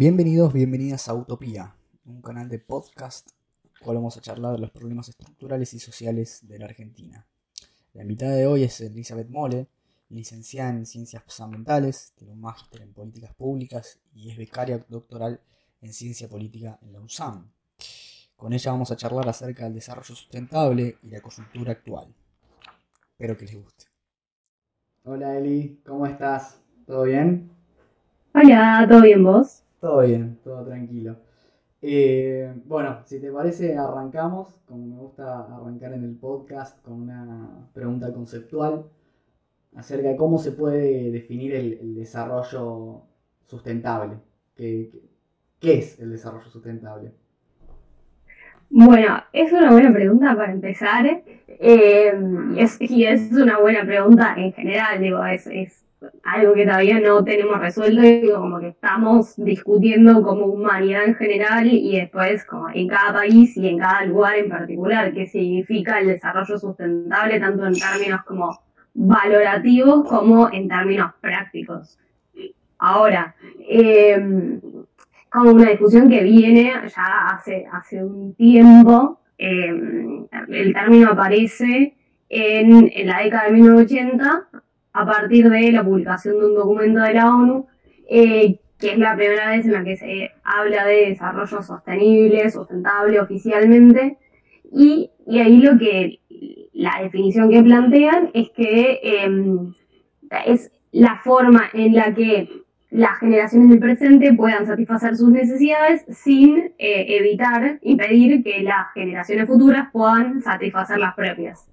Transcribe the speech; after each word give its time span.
Bienvenidos, 0.00 0.54
bienvenidas 0.54 1.10
a 1.10 1.14
Utopía, 1.14 1.76
un 2.06 2.22
canal 2.22 2.48
de 2.48 2.58
podcast, 2.58 3.32
cual 3.84 3.96
vamos 3.96 4.16
a 4.16 4.22
charlar 4.22 4.54
de 4.54 4.58
los 4.58 4.70
problemas 4.70 5.10
estructurales 5.10 5.74
y 5.74 5.78
sociales 5.78 6.48
de 6.48 6.58
la 6.58 6.64
Argentina. 6.64 7.26
La 7.92 8.00
invitada 8.00 8.32
de 8.32 8.46
hoy 8.46 8.62
es 8.62 8.80
Elizabeth 8.80 9.28
Mole, 9.28 9.68
licenciada 10.08 10.70
en 10.70 10.86
Ciencias 10.86 11.22
Ambientales, 11.38 12.14
tiene 12.16 12.32
un 12.32 12.40
máster 12.40 12.80
en 12.80 12.94
Políticas 12.94 13.34
Públicas 13.34 14.00
y 14.14 14.30
es 14.30 14.38
becaria 14.38 14.82
doctoral 14.88 15.38
en 15.82 15.92
Ciencia 15.92 16.30
Política 16.30 16.78
en 16.80 16.94
la 16.94 17.00
USAM. 17.02 17.50
Con 18.36 18.54
ella 18.54 18.72
vamos 18.72 18.90
a 18.90 18.96
charlar 18.96 19.28
acerca 19.28 19.64
del 19.64 19.74
desarrollo 19.74 20.14
sustentable 20.14 20.96
y 21.02 21.10
la 21.10 21.20
coyuntura 21.20 21.72
actual. 21.72 22.06
Espero 23.10 23.36
que 23.36 23.44
les 23.44 23.54
guste. 23.54 23.84
Hola 25.04 25.36
Eli, 25.36 25.78
¿cómo 25.84 26.06
estás? 26.06 26.58
¿Todo 26.86 27.02
bien? 27.02 27.50
Hola, 28.32 28.86
¿todo 28.88 29.02
bien 29.02 29.22
vos? 29.22 29.62
Todo 29.80 30.00
bien, 30.02 30.38
todo 30.44 30.64
tranquilo. 30.64 31.16
Eh, 31.82 32.52
bueno, 32.66 33.02
si 33.06 33.20
te 33.20 33.32
parece, 33.32 33.76
arrancamos, 33.76 34.60
como 34.66 34.86
me 34.86 34.96
gusta 34.96 35.40
arrancar 35.56 35.94
en 35.94 36.04
el 36.04 36.16
podcast, 36.16 36.82
con 36.82 36.94
una 37.02 37.68
pregunta 37.72 38.12
conceptual 38.12 38.90
acerca 39.74 40.08
de 40.08 40.16
cómo 40.16 40.38
se 40.38 40.52
puede 40.52 41.10
definir 41.10 41.54
el, 41.54 41.94
desarrollo 41.94 43.02
sustentable. 43.46 44.18
¿Qué, 44.54 44.90
es 45.60 45.98
el 46.00 46.10
desarrollo 46.10 46.50
sustentable? 46.50 47.12
Bueno, 48.70 49.22
es 49.32 49.52
una 49.52 49.72
buena 49.72 49.92
pregunta 49.92 50.36
para 50.36 50.52
empezar. 50.52 51.22
Eh, 51.48 52.14
y, 52.54 52.60
es, 52.60 52.78
es, 52.80 53.32
una 53.32 53.58
buena 53.58 53.84
pregunta 53.84 54.34
en 54.36 54.52
general, 54.52 55.00
digo, 55.00 55.24
es, 55.24 55.46
es 55.48 55.84
algo 56.22 56.54
que 56.54 56.64
todavía 56.64 57.00
no 57.00 57.22
tenemos 57.24 57.58
resuelto 57.58 58.02
y 58.02 58.30
como 58.30 58.60
que 58.60 58.68
estamos 58.68 59.34
discutiendo 59.36 60.22
como 60.22 60.46
humanidad 60.46 61.04
en 61.04 61.14
general 61.16 61.66
y 61.66 61.96
después 61.96 62.44
como 62.44 62.70
en 62.70 62.88
cada 62.88 63.12
país 63.12 63.56
y 63.56 63.68
en 63.68 63.78
cada 63.78 64.06
lugar 64.06 64.36
en 64.36 64.48
particular 64.48 65.12
qué 65.12 65.26
significa 65.26 65.98
el 65.98 66.06
desarrollo 66.06 66.58
sustentable 66.58 67.40
tanto 67.40 67.66
en 67.66 67.74
términos 67.74 68.22
como 68.24 68.58
valorativos 68.94 70.08
como 70.08 70.50
en 70.50 70.68
términos 70.68 71.12
prácticos. 71.20 71.98
Ahora, 72.78 73.34
eh, 73.68 74.58
como 75.30 75.52
una 75.52 75.70
discusión 75.70 76.08
que 76.08 76.22
viene 76.22 76.72
ya 76.88 77.28
hace, 77.28 77.66
hace 77.72 78.04
un 78.04 78.34
tiempo, 78.34 79.20
em, 79.38 80.26
el 80.48 80.74
término 80.74 81.10
aparece 81.10 81.94
en, 82.28 82.90
la 83.06 83.22
década 83.22 83.46
de 83.46 83.52
1980 83.52 84.48
a 84.92 85.06
partir 85.06 85.48
de 85.48 85.72
la 85.72 85.84
publicación 85.84 86.38
de 86.38 86.46
un 86.46 86.54
documento 86.54 87.00
de 87.00 87.14
la 87.14 87.34
ONU, 87.34 87.66
eh, 88.08 88.58
que 88.78 88.92
es 88.92 88.98
la 88.98 89.14
primera 89.14 89.50
vez 89.50 89.66
en 89.66 89.72
la 89.72 89.84
que 89.84 89.96
se 89.96 90.30
habla 90.42 90.86
de 90.86 91.10
desarrollo 91.10 91.62
sostenible, 91.62 92.50
sustentable 92.50 93.20
oficialmente, 93.20 94.18
y, 94.72 95.10
ahí 95.28 95.60
lo 95.60 95.78
que 95.78 96.20
la 96.72 97.00
definición 97.02 97.50
que 97.50 97.62
plantean 97.62 98.30
es 98.34 98.50
que 98.50 99.00
em, 99.02 99.72
es 100.46 100.72
la 100.92 101.18
forma 101.22 101.70
en 101.72 101.94
la 101.94 102.14
que 102.14 102.48
las 102.90 103.18
generaciones 103.18 103.70
del 103.70 103.78
presente 103.78 104.32
puedan 104.32 104.66
satisfacer 104.66 105.16
sus 105.16 105.30
necesidades 105.30 106.04
sin 106.08 106.72
eh, 106.78 107.06
evitar, 107.18 107.78
impedir 107.82 108.42
que 108.42 108.62
las 108.62 108.92
generaciones 108.94 109.46
futuras 109.46 109.88
puedan 109.92 110.42
satisfacer 110.42 110.98
las 110.98 111.14
propias. 111.14 111.68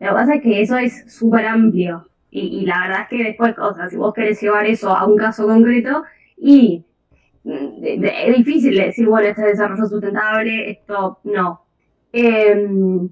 Lo 0.00 0.08
que 0.08 0.14
pasa 0.14 0.34
es 0.34 0.42
que 0.42 0.62
eso 0.62 0.76
es 0.78 1.12
súper 1.12 1.46
amplio. 1.46 2.08
Y, 2.30 2.64
la 2.64 2.80
verdad 2.80 3.02
es 3.02 3.08
que 3.08 3.24
después, 3.24 3.54
o 3.58 3.74
sea, 3.74 3.90
si 3.90 3.96
vos 3.96 4.14
querés 4.14 4.40
llevar 4.40 4.64
eso 4.64 4.88
a 4.88 5.06
un 5.06 5.18
caso 5.18 5.46
concreto, 5.46 6.04
y 6.38 6.82
mm, 7.44 7.84
es 7.84 8.36
difícil 8.38 8.74
decir, 8.74 9.06
bueno, 9.06 9.28
este 9.28 9.42
desarrollo 9.42 9.86
sustentable, 9.86 10.70
esto 10.70 11.18
no. 11.24 11.60
Em, 12.10 13.10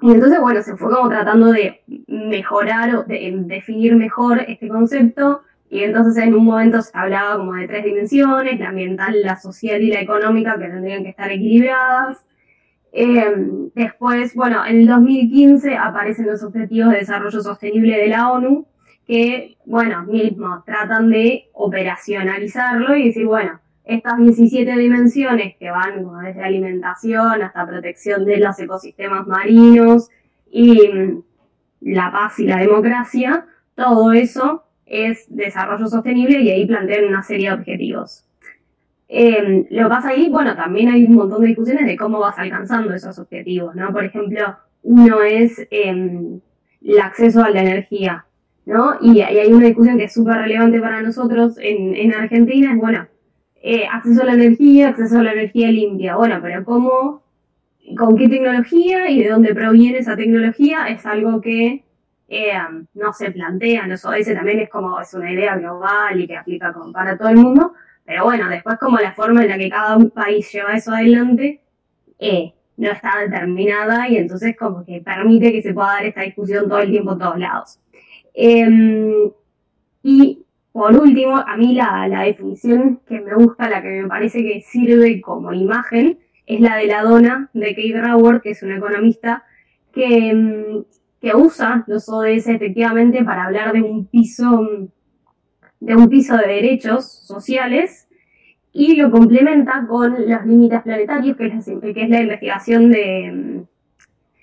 y 0.00 0.12
entonces, 0.12 0.40
bueno, 0.40 0.62
se 0.62 0.76
fue 0.76 0.90
como 0.90 1.10
tratando 1.10 1.52
de 1.52 1.82
mejorar 2.08 2.94
o 2.96 3.04
de 3.04 3.34
definir 3.44 3.94
mejor 3.96 4.40
este 4.48 4.68
concepto. 4.68 5.42
Y 5.74 5.82
entonces 5.82 6.22
en 6.22 6.32
un 6.36 6.44
momento 6.44 6.80
se 6.82 6.92
hablaba 6.94 7.36
como 7.36 7.54
de 7.54 7.66
tres 7.66 7.84
dimensiones, 7.84 8.60
la 8.60 8.68
ambiental, 8.68 9.20
la 9.22 9.36
social 9.40 9.82
y 9.82 9.88
la 9.88 10.02
económica, 10.02 10.56
que 10.56 10.68
tendrían 10.68 11.02
que 11.02 11.08
estar 11.08 11.32
equilibradas. 11.32 12.24
Em, 12.92 13.70
después, 13.74 14.36
bueno, 14.36 14.64
en 14.64 14.82
el 14.82 14.86
2015 14.86 15.76
aparecen 15.76 16.26
los 16.26 16.44
Objetivos 16.44 16.92
de 16.92 16.98
Desarrollo 16.98 17.40
Sostenible 17.40 17.98
de 17.98 18.06
la 18.06 18.30
ONU, 18.30 18.68
que, 19.04 19.56
bueno, 19.66 20.04
mismo, 20.04 20.62
tratan 20.64 21.10
de 21.10 21.48
operacionalizarlo 21.54 22.94
y 22.94 23.06
decir, 23.06 23.26
bueno, 23.26 23.58
estas 23.82 24.16
17 24.18 24.78
dimensiones 24.78 25.56
que 25.56 25.72
van 25.72 26.06
desde 26.22 26.44
alimentación 26.44 27.42
hasta 27.42 27.66
protección 27.66 28.24
de 28.24 28.36
los 28.36 28.56
ecosistemas 28.60 29.26
marinos 29.26 30.08
y 30.52 30.88
mm, 30.88 31.22
la 31.80 32.12
paz 32.12 32.38
y 32.38 32.46
la 32.46 32.58
democracia, 32.58 33.44
todo 33.74 34.12
eso 34.12 34.64
es 34.86 35.26
desarrollo 35.28 35.86
sostenible 35.86 36.40
y 36.40 36.50
ahí 36.50 36.66
plantean 36.66 37.06
una 37.06 37.22
serie 37.22 37.48
de 37.48 37.54
objetivos. 37.54 38.24
Eh, 39.08 39.66
lo 39.70 39.84
que 39.84 39.88
pasa 39.88 40.08
ahí, 40.10 40.28
bueno, 40.28 40.56
también 40.56 40.88
hay 40.88 41.04
un 41.04 41.14
montón 41.14 41.42
de 41.42 41.48
discusiones 41.48 41.86
de 41.86 41.96
cómo 41.96 42.18
vas 42.20 42.38
alcanzando 42.38 42.94
esos 42.94 43.18
objetivos, 43.18 43.74
¿no? 43.74 43.92
Por 43.92 44.04
ejemplo, 44.04 44.56
uno 44.82 45.22
es 45.22 45.66
em, 45.70 46.40
el 46.82 47.00
acceso 47.00 47.42
a 47.42 47.50
la 47.50 47.62
energía, 47.62 48.26
¿no? 48.66 48.96
Y, 49.00 49.20
hay 49.20 49.52
una 49.52 49.66
discusión 49.66 49.98
que 49.98 50.04
es 50.04 50.14
súper 50.14 50.36
relevante 50.36 50.80
para 50.80 51.02
nosotros 51.02 51.58
en, 51.58 51.94
en 51.94 52.14
Argentina, 52.14 52.72
es, 52.72 52.78
bueno, 52.78 53.06
eh, 53.62 53.86
acceso 53.90 54.22
a 54.22 54.26
la 54.26 54.34
energía, 54.34 54.88
acceso 54.88 55.18
a 55.18 55.22
la 55.22 55.32
energía 55.32 55.70
limpia, 55.70 56.16
bueno, 56.16 56.38
pero 56.42 56.64
cómo, 56.64 57.22
con 57.96 58.16
qué 58.16 58.28
tecnología 58.28 59.10
y 59.10 59.22
de 59.22 59.30
dónde 59.30 59.54
proviene 59.54 59.98
esa 59.98 60.16
tecnología 60.16 60.86
es 60.88 61.06
algo 61.06 61.40
que 61.40 61.82
eh, 62.28 62.54
no 62.94 63.12
se 63.12 63.30
plantea, 63.30 63.86
¿no? 63.86 63.94
ese 63.94 64.34
también 64.34 64.60
es 64.60 64.70
como, 64.70 65.00
es 65.00 65.12
una 65.14 65.32
idea 65.32 65.56
global 65.56 66.20
y 66.20 66.26
que 66.26 66.36
aplica 66.36 66.74
para 66.92 67.16
todo 67.16 67.28
el 67.28 67.36
mundo, 67.36 67.74
pero 68.04 68.24
bueno, 68.24 68.48
después 68.48 68.78
como 68.78 68.98
la 68.98 69.12
forma 69.12 69.42
en 69.42 69.50
la 69.50 69.58
que 69.58 69.70
cada 69.70 69.98
país 70.10 70.50
lleva 70.52 70.74
eso 70.74 70.92
adelante 70.92 71.62
eh, 72.18 72.54
no 72.76 72.90
está 72.90 73.20
determinada 73.20 74.08
y 74.08 74.16
entonces 74.16 74.56
como 74.56 74.84
que 74.84 75.00
permite 75.00 75.52
que 75.52 75.62
se 75.62 75.74
pueda 75.74 75.88
dar 75.88 76.06
esta 76.06 76.22
discusión 76.22 76.68
todo 76.68 76.80
el 76.80 76.90
tiempo 76.90 77.12
en 77.12 77.18
todos 77.18 77.38
lados. 77.38 77.80
Em, 78.34 79.30
y 80.02 80.44
por 80.72 80.96
último, 80.96 81.36
a 81.36 81.56
mí 81.56 81.74
la, 81.74 82.08
la, 82.08 82.22
definición 82.22 83.00
que 83.06 83.20
me 83.20 83.34
gusta, 83.34 83.70
la 83.70 83.80
que 83.80 84.02
me 84.02 84.08
parece 84.08 84.42
que 84.42 84.60
sirve 84.62 85.20
como 85.20 85.52
imagen, 85.52 86.18
es 86.46 86.60
la 86.60 86.76
de 86.76 86.86
la 86.86 87.02
dona 87.02 87.48
de 87.52 87.74
Kate 87.74 88.00
Raworth, 88.00 88.42
que 88.42 88.50
es 88.50 88.62
una 88.62 88.76
economista 88.76 89.44
que, 89.92 90.30
em, 90.30 90.84
que 91.24 91.34
usa 91.34 91.84
los 91.86 92.06
ODS 92.06 92.48
efectivamente 92.48 93.24
para 93.24 93.46
hablar 93.46 93.72
de 93.72 93.80
un 93.80 94.04
piso 94.04 94.90
de 95.80 95.96
un 95.96 96.08
piso 96.08 96.36
de 96.36 96.46
derechos 96.46 97.10
sociales 97.26 98.06
y 98.72 98.96
lo 98.96 99.10
complementa 99.10 99.86
con 99.88 100.12
los 100.28 100.46
límites 100.46 100.82
planetarios, 100.82 101.36
que 101.36 101.46
es, 101.46 102.10
la 102.10 102.20
investigación 102.20 102.90
de, 102.90 103.64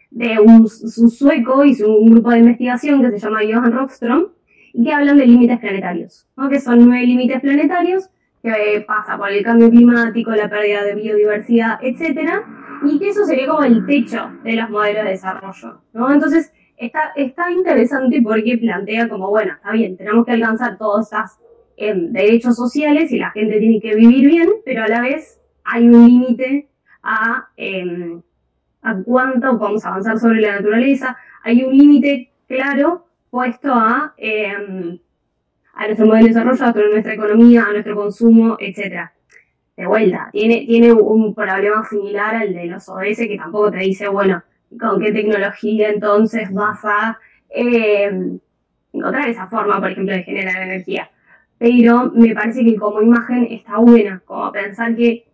de 0.10 0.40
un, 0.40 0.68
sueco 0.68 1.66
y 1.66 1.80
un 1.84 2.12
grupo 2.12 2.32
de 2.32 2.40
investigación 2.40 3.02
que 3.02 3.12
se 3.12 3.20
llama 3.20 3.42
Johan 3.42 3.74
Rockström, 3.74 4.30
y 4.74 4.86
que 4.86 4.94
hablan 4.94 5.18
de 5.18 5.28
límites 5.28 5.60
planetarios, 5.60 6.28
que 6.50 6.60
son 6.60 6.86
nueve 6.86 7.06
límites 7.06 7.42
planetarios 7.42 8.10
que 8.42 8.84
pasa 8.88 9.18
por 9.18 9.30
el 9.30 9.44
cambio 9.44 9.70
climático, 9.70 10.32
la 10.32 10.50
pérdida 10.50 10.84
de 10.84 10.96
biodiversidad, 10.96 11.80
etcétera, 11.82 12.44
y 12.84 12.98
que 12.98 13.10
eso 13.10 13.26
sería 13.26 13.48
como 13.48 13.64
el 13.64 13.86
techo 13.86 14.32
de 14.44 14.54
los 14.54 14.70
modelos 14.70 15.04
de 15.04 15.12
desarrollo. 15.12 15.82
¿no? 15.94 16.12
Entonces, 16.12 16.52
está, 16.82 17.52
interesante 17.52 18.22
porque 18.22 18.58
plantea 18.58 19.08
como, 19.08 19.30
bueno, 19.30 19.54
está 19.54 19.72
bien, 19.72 19.98
tenemos 19.98 20.26
que 20.26 20.32
alcanzar 20.32 20.78
todos 20.78 21.12
esos 21.12 21.40
em, 21.78 22.12
derechos 22.12 22.56
sociales 22.56 23.12
y 23.12 23.18
la 23.18 23.32
gente 23.32 23.60
tiene 23.60 23.80
que 23.80 23.96
vivir 23.96 24.28
bien, 24.28 24.50
pero 24.66 24.84
a 24.84 24.88
la 24.88 25.02
vez 25.02 25.40
hay 25.64 25.88
un 25.88 26.08
límite 26.08 26.70
a, 27.04 27.50
em, 27.56 28.22
a 28.82 28.96
cuánto 29.04 29.58
podemos 29.60 29.86
avanzar 29.86 30.20
sobre 30.20 30.42
la 30.42 30.56
naturaleza, 30.56 31.18
hay 31.44 31.64
un 31.64 31.78
límite 31.78 32.32
claro 32.48 33.06
puesto 33.30 33.74
a, 33.74 34.14
em, 34.18 35.00
a 35.74 35.86
nuestro 35.86 36.06
modelo 36.06 36.24
de 36.24 36.34
desarrollo, 36.34 36.66
a 36.66 36.90
nuestra 36.90 37.14
economía, 37.14 37.66
a 37.66 37.72
nuestro 37.72 37.96
consumo, 37.96 38.58
etc. 38.60 39.10
De 39.78 39.88
vuelta, 39.88 40.30
tiene, 40.32 40.66
tiene 40.66 40.92
un 40.92 41.34
problema 41.34 41.84
similar 41.86 42.36
al 42.36 42.54
de 42.54 42.66
los 42.66 42.90
ODS 42.90 43.28
que 43.28 43.38
tampoco 43.38 43.72
te 43.72 43.78
dice, 43.78 44.08
bueno, 44.10 44.44
con 44.80 45.00
qué 45.00 45.12
tecnología 45.12 45.90
entonces 45.90 46.52
vas 46.54 46.80
a 46.84 47.20
eh, 47.50 48.38
encontrar 48.94 49.30
esa 49.30 49.48
forma, 49.48 49.80
por 49.80 49.92
ejemplo, 49.92 50.14
de 50.14 50.24
generar 50.24 50.62
energía. 50.62 51.10
Pero 51.58 52.12
me 52.12 52.34
parece 52.34 52.64
que 52.64 52.76
como 52.76 53.02
imagen 53.02 53.48
está 53.52 53.78
buena, 53.78 54.22
como 54.26 54.52
pensar 54.52 54.96
que 54.96 55.28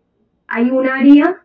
hay 0.47 0.69
un 0.69 0.87
área 0.87 1.41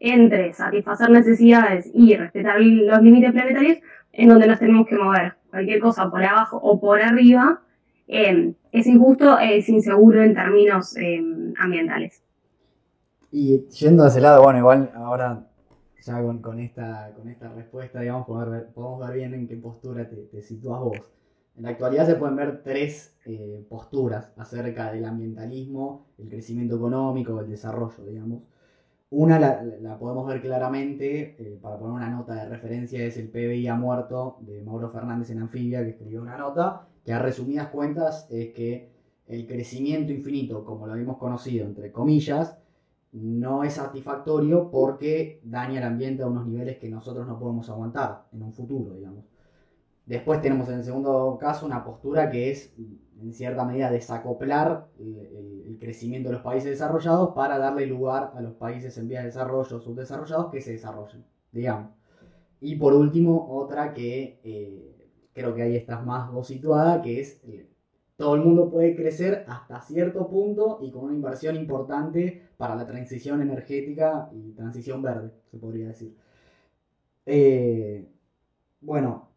entre 0.00 0.52
satisfacer 0.52 1.10
necesidades 1.10 1.90
y 1.94 2.16
respetar 2.16 2.60
los 2.60 3.02
límites 3.02 3.32
planetarios 3.32 3.78
en 4.12 4.28
donde 4.28 4.46
nos 4.46 4.58
tenemos 4.58 4.86
que 4.86 4.96
mover. 4.96 5.34
Cualquier 5.50 5.80
cosa 5.80 6.10
por 6.10 6.24
abajo 6.24 6.56
o 6.56 6.80
por 6.80 7.00
arriba 7.00 7.60
eh, 8.08 8.54
es 8.72 8.86
injusto, 8.86 9.38
es 9.38 9.68
inseguro 9.68 10.22
en 10.22 10.34
términos 10.34 10.96
eh, 10.96 11.22
ambientales. 11.58 12.22
Y 13.30 13.66
yendo 13.68 14.04
a 14.04 14.08
ese 14.08 14.20
lado, 14.20 14.42
bueno, 14.42 14.58
igual 14.58 14.90
ahora 14.94 15.44
ya 16.04 16.22
con, 16.40 16.60
esta, 16.60 17.12
con 17.16 17.28
esta 17.28 17.52
respuesta, 17.52 18.00
digamos, 18.00 18.26
podemos 18.26 18.50
ver, 18.50 18.66
podemos 18.72 19.06
ver 19.06 19.16
bien 19.16 19.34
en 19.34 19.48
qué 19.48 19.56
postura 19.56 20.08
te, 20.08 20.16
te 20.16 20.42
sitúas 20.42 20.80
vos. 20.80 21.12
En 21.56 21.62
la 21.62 21.70
actualidad 21.70 22.06
se 22.06 22.16
pueden 22.16 22.36
ver 22.36 22.62
tres 22.62 23.16
eh, 23.24 23.64
posturas 23.68 24.32
acerca 24.36 24.92
del 24.92 25.04
ambientalismo, 25.04 26.06
el 26.18 26.28
crecimiento 26.28 26.76
económico, 26.76 27.40
el 27.40 27.48
desarrollo, 27.48 28.04
digamos. 28.04 28.42
Una 29.10 29.38
la, 29.38 29.96
podemos 29.98 30.26
ver 30.26 30.42
claramente, 30.42 31.36
eh, 31.38 31.58
para 31.62 31.78
poner 31.78 31.94
una 31.94 32.10
nota 32.10 32.34
de 32.34 32.48
referencia, 32.48 33.04
es 33.04 33.16
el 33.16 33.28
PBI 33.28 33.68
ha 33.68 33.76
muerto 33.76 34.38
de 34.40 34.60
Mauro 34.62 34.88
Fernández 34.90 35.30
en 35.30 35.38
Anfibia, 35.38 35.84
que 35.84 35.90
escribió 35.90 36.20
una 36.22 36.36
nota, 36.36 36.88
que 37.04 37.12
a 37.12 37.20
resumidas 37.20 37.68
cuentas 37.68 38.26
es 38.30 38.52
que 38.52 38.90
el 39.28 39.46
crecimiento 39.46 40.12
infinito, 40.12 40.64
como 40.64 40.86
lo 40.88 40.94
habíamos 40.94 41.18
conocido, 41.18 41.64
entre 41.66 41.92
comillas, 41.92 42.58
no 43.14 43.62
es 43.62 43.74
satisfactorio 43.74 44.70
porque 44.72 45.40
daña 45.44 45.78
el 45.78 45.86
ambiente 45.86 46.24
a 46.24 46.26
unos 46.26 46.46
niveles 46.46 46.78
que 46.78 46.88
nosotros 46.88 47.26
no 47.28 47.38
podemos 47.38 47.70
aguantar 47.70 48.26
en 48.32 48.42
un 48.42 48.52
futuro, 48.52 48.92
digamos. 48.94 49.24
Después 50.04 50.42
tenemos 50.42 50.68
en 50.68 50.78
el 50.78 50.84
segundo 50.84 51.38
caso 51.40 51.64
una 51.64 51.84
postura 51.84 52.28
que 52.28 52.50
es, 52.50 52.74
en 52.76 53.32
cierta 53.32 53.64
medida, 53.64 53.90
desacoplar 53.90 54.88
el, 54.98 55.78
crecimiento 55.80 56.28
de 56.28 56.36
los 56.36 56.42
países 56.42 56.70
desarrollados 56.70 57.34
para 57.34 57.58
darle 57.58 57.86
lugar 57.86 58.32
a 58.34 58.40
los 58.40 58.54
países 58.54 58.96
en 58.96 59.06
vías 59.08 59.22
de 59.22 59.28
desarrollo 59.28 59.80
subdesarrollados 59.80 60.50
que 60.50 60.60
se 60.60 60.72
desarrollen, 60.72 61.24
digamos. 61.52 61.92
Y 62.60 62.76
por 62.76 62.94
último, 62.94 63.54
otra 63.54 63.92
que 63.92 64.40
eh, 64.44 65.10
creo 65.34 65.54
que 65.54 65.62
ahí 65.62 65.76
estás 65.76 66.04
más 66.06 66.32
vos 66.32 66.46
situada, 66.46 67.02
que 67.02 67.20
es 67.20 67.40
todo 68.16 68.36
el 68.36 68.42
mundo 68.42 68.70
puede 68.70 68.94
crecer 68.94 69.44
hasta 69.48 69.80
cierto 69.80 70.28
punto 70.28 70.78
y 70.82 70.90
con 70.90 71.04
una 71.04 71.14
inversión 71.14 71.56
importante 71.56 72.48
para 72.56 72.76
la 72.76 72.86
transición 72.86 73.42
energética 73.42 74.30
y 74.32 74.52
transición 74.52 75.02
verde, 75.02 75.30
se 75.50 75.58
podría 75.58 75.88
decir. 75.88 76.14
Eh, 77.26 78.06
bueno, 78.80 79.34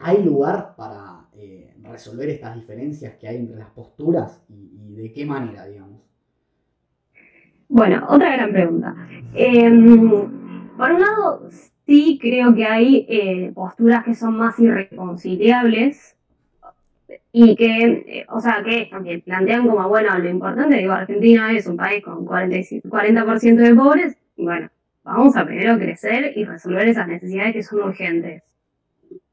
¿Hay 0.00 0.22
lugar 0.22 0.74
para 0.76 1.26
eh, 1.32 1.74
resolver 1.82 2.28
estas 2.28 2.54
diferencias 2.54 3.16
que 3.16 3.26
hay 3.26 3.36
entre 3.36 3.56
las 3.56 3.70
posturas 3.70 4.44
y, 4.48 4.94
de 4.94 5.12
qué 5.12 5.26
manera, 5.26 5.66
digamos? 5.66 6.00
Bueno, 7.68 8.06
otra 8.08 8.36
gran 8.36 8.52
pregunta. 8.52 8.94
Em, 9.34 10.08
por 10.76 10.92
un 10.92 11.00
lado, 11.00 11.48
sí 11.84 12.18
creo 12.22 12.54
que 12.54 12.64
hay 12.64 13.06
eh, 13.08 13.52
posturas 13.52 14.04
que 14.04 14.14
son 14.14 14.36
más 14.36 14.58
irreconciliables 14.60 16.16
y 17.32 17.56
que, 17.56 17.84
eh, 18.06 18.26
o 18.28 18.40
sea, 18.40 18.62
que 18.62 18.88
también 18.90 19.20
plantean 19.22 19.66
como, 19.66 19.88
bueno, 19.88 20.18
lo 20.18 20.28
importante, 20.28 20.76
digo, 20.76 20.92
Argentina 20.92 21.52
es 21.52 21.66
un 21.66 21.76
país 21.76 22.02
con 22.02 22.26
40% 22.26 23.56
de 23.56 23.74
pobres, 23.74 24.16
bueno, 24.36 24.68
vamos 25.04 25.36
a 25.36 25.46
primero 25.46 25.78
crecer 25.78 26.32
y 26.36 26.44
resolver 26.44 26.88
esas 26.88 27.08
necesidades 27.08 27.54
que 27.54 27.62
son 27.62 27.80
urgentes. 27.80 28.42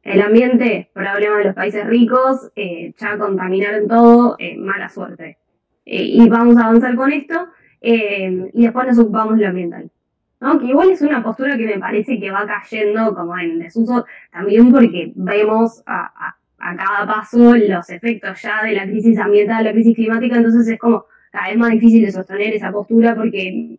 El 0.03 0.21
ambiente, 0.21 0.89
problema 0.93 1.37
de 1.37 1.45
los 1.45 1.55
países 1.55 1.85
ricos, 1.87 2.51
eh, 2.55 2.93
ya 2.97 3.17
contaminaron 3.17 3.87
todo, 3.87 4.35
eh, 4.39 4.55
mala 4.55 4.87
suerte. 4.87 5.37
Y 5.83 6.27
vamos 6.29 6.57
a 6.57 6.65
avanzar 6.65 6.95
con 6.95 7.11
esto 7.11 7.47
y 7.79 8.63
después 8.63 8.87
nos 8.87 8.97
ocupamos 8.97 9.37
lo 9.37 9.47
ambiental. 9.47 9.91
¿no? 10.39 10.57
Que 10.59 10.65
igual 10.65 10.89
es 10.89 11.01
una 11.03 11.23
postura 11.23 11.57
que 11.57 11.67
me 11.67 11.77
parece 11.77 12.19
que 12.19 12.31
va 12.31 12.47
cayendo 12.47 13.13
como 13.13 13.37
en 13.37 13.59
desuso 13.59 14.03
también 14.31 14.71
porque 14.71 15.11
vemos 15.15 15.83
a 15.85 16.35
cada 16.75 17.05
paso 17.05 17.55
los 17.55 17.89
efectos 17.89 18.41
ya 18.41 18.63
de 18.63 18.73
la 18.73 18.85
crisis 18.85 19.19
ambiental, 19.19 19.63
la 19.63 19.71
crisis 19.71 19.95
climática, 19.95 20.37
entonces 20.37 20.67
es 20.67 20.79
como 20.79 21.05
cada 21.31 21.49
vez 21.49 21.57
más 21.57 21.71
difícil 21.71 22.05
de 22.05 22.11
sostener 22.11 22.53
esa 22.53 22.71
postura 22.71 23.15
porque 23.15 23.77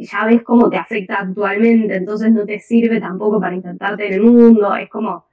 ya 0.00 0.26
ves 0.26 0.42
cómo 0.42 0.68
te 0.68 0.76
afecta 0.76 1.20
actualmente, 1.20 1.94
entonces 1.96 2.32
no 2.32 2.44
te 2.44 2.58
sirve 2.58 3.00
tampoco 3.00 3.40
para 3.40 3.54
intentarte 3.54 4.06
en 4.08 4.14
el 4.14 4.22
mundo, 4.22 4.74
es 4.74 4.88
como 4.88 5.26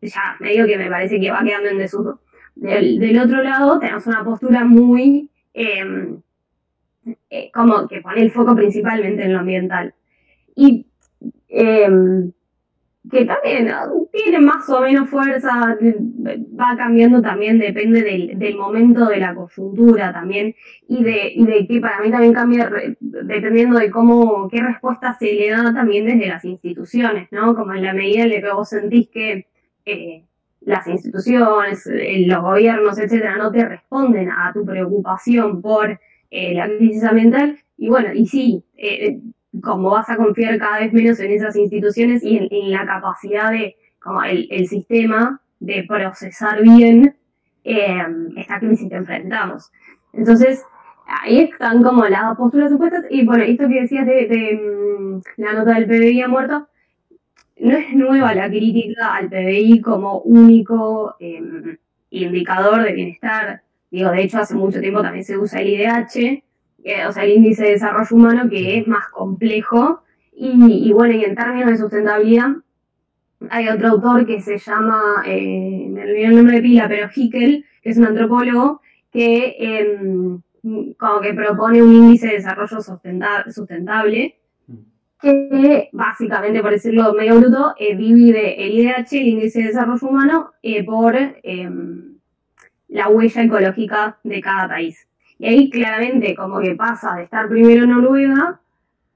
ya 0.00 0.36
medio 0.40 0.66
que 0.66 0.76
me 0.76 0.90
parece 0.90 1.20
que 1.20 1.30
va 1.30 1.44
quedando 1.44 1.68
en 1.68 1.78
desuso. 1.78 2.20
Del, 2.54 3.18
otro 3.18 3.42
lado 3.42 3.78
tenemos 3.78 4.06
una 4.06 4.24
postura 4.24 4.64
muy 4.64 5.30
em, 5.54 6.20
eh, 7.30 7.50
como 7.52 7.88
que 7.88 8.00
pone 8.00 8.22
el 8.22 8.30
foco 8.30 8.54
principalmente 8.54 9.24
en 9.24 9.32
lo 9.32 9.38
ambiental. 9.38 9.94
Y 10.54 10.86
em, 11.48 12.32
que 13.10 13.24
también 13.24 13.68
tiene 14.12 14.38
más 14.40 14.68
o 14.68 14.80
menos 14.80 15.08
fuerza, 15.08 15.76
va 16.58 16.76
cambiando 16.76 17.20
también, 17.20 17.58
depende 17.58 18.02
del, 18.02 18.56
momento 18.56 19.06
de 19.06 19.18
la 19.18 19.34
coyuntura 19.34 20.12
también, 20.12 20.54
y 20.86 21.02
de, 21.02 21.32
y 21.34 21.44
de 21.44 21.66
que 21.66 21.80
para 21.80 22.00
mí 22.00 22.10
también 22.10 22.32
cambia 22.32 22.70
dependiendo 23.00 23.78
de 23.78 23.90
cómo, 23.90 24.48
qué 24.48 24.62
respuesta 24.62 25.16
se 25.18 25.32
le 25.32 25.50
da 25.50 25.74
también 25.74 26.06
desde 26.06 26.28
las 26.28 26.44
instituciones, 26.44 27.28
¿no? 27.32 27.56
Como 27.56 27.74
en 27.74 27.82
la 27.82 27.92
medida 27.92 28.22
en 28.22 28.30
la 28.30 28.40
que 28.40 28.52
vos 28.52 28.68
sentís 28.68 29.08
que 29.08 29.46
eh, 29.84 30.24
las 30.60 30.86
instituciones, 30.86 31.84
eh, 31.88 32.24
los 32.26 32.40
gobiernos, 32.40 32.98
etcétera, 32.98 33.36
no 33.36 33.50
te 33.50 33.66
responden 33.68 34.30
a 34.30 34.52
tu 34.52 34.64
preocupación 34.64 35.60
por 35.60 35.98
eh, 36.30 36.54
la 36.54 36.68
crisis 36.68 37.02
ambiental. 37.02 37.58
Y 37.76 37.88
bueno, 37.88 38.12
y 38.14 38.26
sí, 38.26 38.64
como 39.60 39.90
vas 39.90 40.08
a 40.08 40.16
confiar 40.16 40.58
cada 40.58 40.80
vez 40.80 40.92
menos 40.92 41.20
en 41.20 41.32
esas 41.32 41.56
instituciones 41.56 42.22
y 42.22 42.48
en, 42.50 42.70
la 42.70 42.86
capacidad 42.86 43.50
de, 43.50 43.76
como 44.00 44.22
el, 44.22 44.66
sistema 44.66 45.40
de 45.60 45.84
procesar 45.86 46.62
bien 46.62 47.16
esta 47.64 48.58
crisis 48.58 48.88
que 48.88 48.96
enfrentamos. 48.96 49.70
Entonces, 50.12 50.64
ahí 51.06 51.40
están 51.40 51.82
como 51.82 52.04
las 52.06 52.36
posturas 52.36 52.70
supuestas. 52.70 53.04
Y 53.10 53.24
bueno, 53.24 53.44
esto 53.44 53.68
que 53.68 53.82
decías 53.82 54.06
de, 54.06 54.26
de 54.26 54.60
mm, 54.98 55.20
la 55.36 55.52
nota 55.52 55.74
del 55.74 55.86
PBI 55.86 56.22
ha 56.22 56.28
muerto, 56.28 56.68
no 57.60 57.76
es 57.76 57.94
nueva 57.94 58.34
la 58.34 58.48
crítica 58.48 59.14
al 59.14 59.28
PBI 59.28 59.80
como 59.80 60.18
único 60.20 61.14
em, 61.20 61.76
indicador 62.10 62.82
de 62.82 62.92
bienestar. 62.92 63.62
Digo, 63.90 64.10
de 64.10 64.22
hecho, 64.22 64.38
hace 64.38 64.54
mucho 64.54 64.80
tiempo 64.80 65.02
también 65.02 65.24
se 65.24 65.38
usa 65.38 65.60
el 65.60 65.68
IDH, 65.68 66.42
o 67.08 67.12
sea, 67.12 67.24
el 67.24 67.32
índice 67.32 67.64
de 67.64 67.70
desarrollo 67.72 68.16
humano, 68.16 68.48
que 68.48 68.78
es 68.78 68.86
más 68.86 69.08
complejo. 69.08 70.02
Y, 70.34 70.92
bueno, 70.92 71.14
y 71.14 71.24
en 71.24 71.36
términos 71.36 71.70
de 71.70 71.76
sustentabilidad, 71.76 72.48
hay 73.50 73.68
otro 73.68 73.88
autor 73.88 74.26
que 74.26 74.40
se 74.40 74.58
llama, 74.58 75.22
eh, 75.26 75.86
me 75.88 76.02
olvidé 76.02 76.24
el 76.24 76.36
nombre 76.36 76.56
de 76.56 76.62
pila, 76.62 76.88
pero 76.88 77.08
Hickel, 77.14 77.64
que 77.82 77.90
es 77.90 77.98
un 77.98 78.06
antropólogo, 78.06 78.80
que 79.12 79.56
em, 79.58 80.40
como 80.96 81.20
que 81.20 81.34
propone 81.34 81.82
un 81.82 81.92
índice 81.92 82.28
de 82.28 82.32
desarrollo 82.34 82.78
sustentable 82.80 84.36
que 85.22 85.88
básicamente, 85.92 86.60
por 86.60 86.72
decirlo 86.72 87.14
medio 87.14 87.38
bruto, 87.38 87.74
eh, 87.78 87.96
divide 87.96 88.66
el 88.66 88.72
IDH, 88.72 89.12
el 89.12 89.28
índice 89.28 89.60
de 89.60 89.66
desarrollo 89.68 90.08
humano, 90.08 90.50
eh, 90.62 90.84
por 90.84 91.14
em, 91.16 92.18
la 92.88 93.08
huella 93.08 93.42
ecológica 93.44 94.18
de 94.24 94.40
cada 94.40 94.68
país. 94.68 95.06
Y 95.42 95.46
ahí 95.48 95.70
claramente 95.70 96.36
como 96.36 96.60
que 96.60 96.76
pasa 96.76 97.16
de 97.16 97.24
estar 97.24 97.48
primero 97.48 97.84
Noruega, 97.84 98.60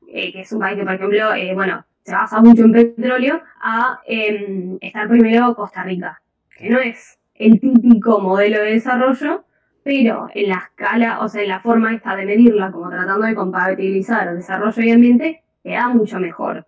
eh, 0.08 0.32
que 0.32 0.40
es 0.40 0.50
un 0.50 0.58
país 0.58 0.76
que, 0.76 0.82
por 0.82 0.94
ejemplo, 0.94 1.28
bueno, 1.54 1.84
se 2.02 2.14
basa 2.16 2.40
mucho 2.40 2.64
en 2.64 2.72
petróleo, 2.72 3.40
a 3.62 4.00
em, 4.08 4.76
estar 4.80 5.08
primero 5.08 5.54
Costa 5.54 5.84
Rica, 5.84 6.20
que 6.58 6.68
no 6.68 6.80
es 6.80 7.20
el 7.36 7.60
típico 7.60 8.18
modelo 8.18 8.58
de 8.58 8.72
desarrollo, 8.72 9.44
pero 9.84 10.26
en 10.34 10.48
la 10.48 10.56
escala, 10.56 11.20
o 11.20 11.28
sea, 11.28 11.42
en 11.44 11.48
la 11.48 11.60
forma 11.60 11.94
esta 11.94 12.16
de 12.16 12.26
medirla, 12.26 12.72
como 12.72 12.90
tratando 12.90 13.24
de 13.24 13.36
compatibilizar 13.36 14.34
desarrollo 14.34 14.82
y 14.82 14.90
ambiente, 14.90 15.44
queda 15.62 15.88
mucho 15.90 16.18
mejor. 16.18 16.66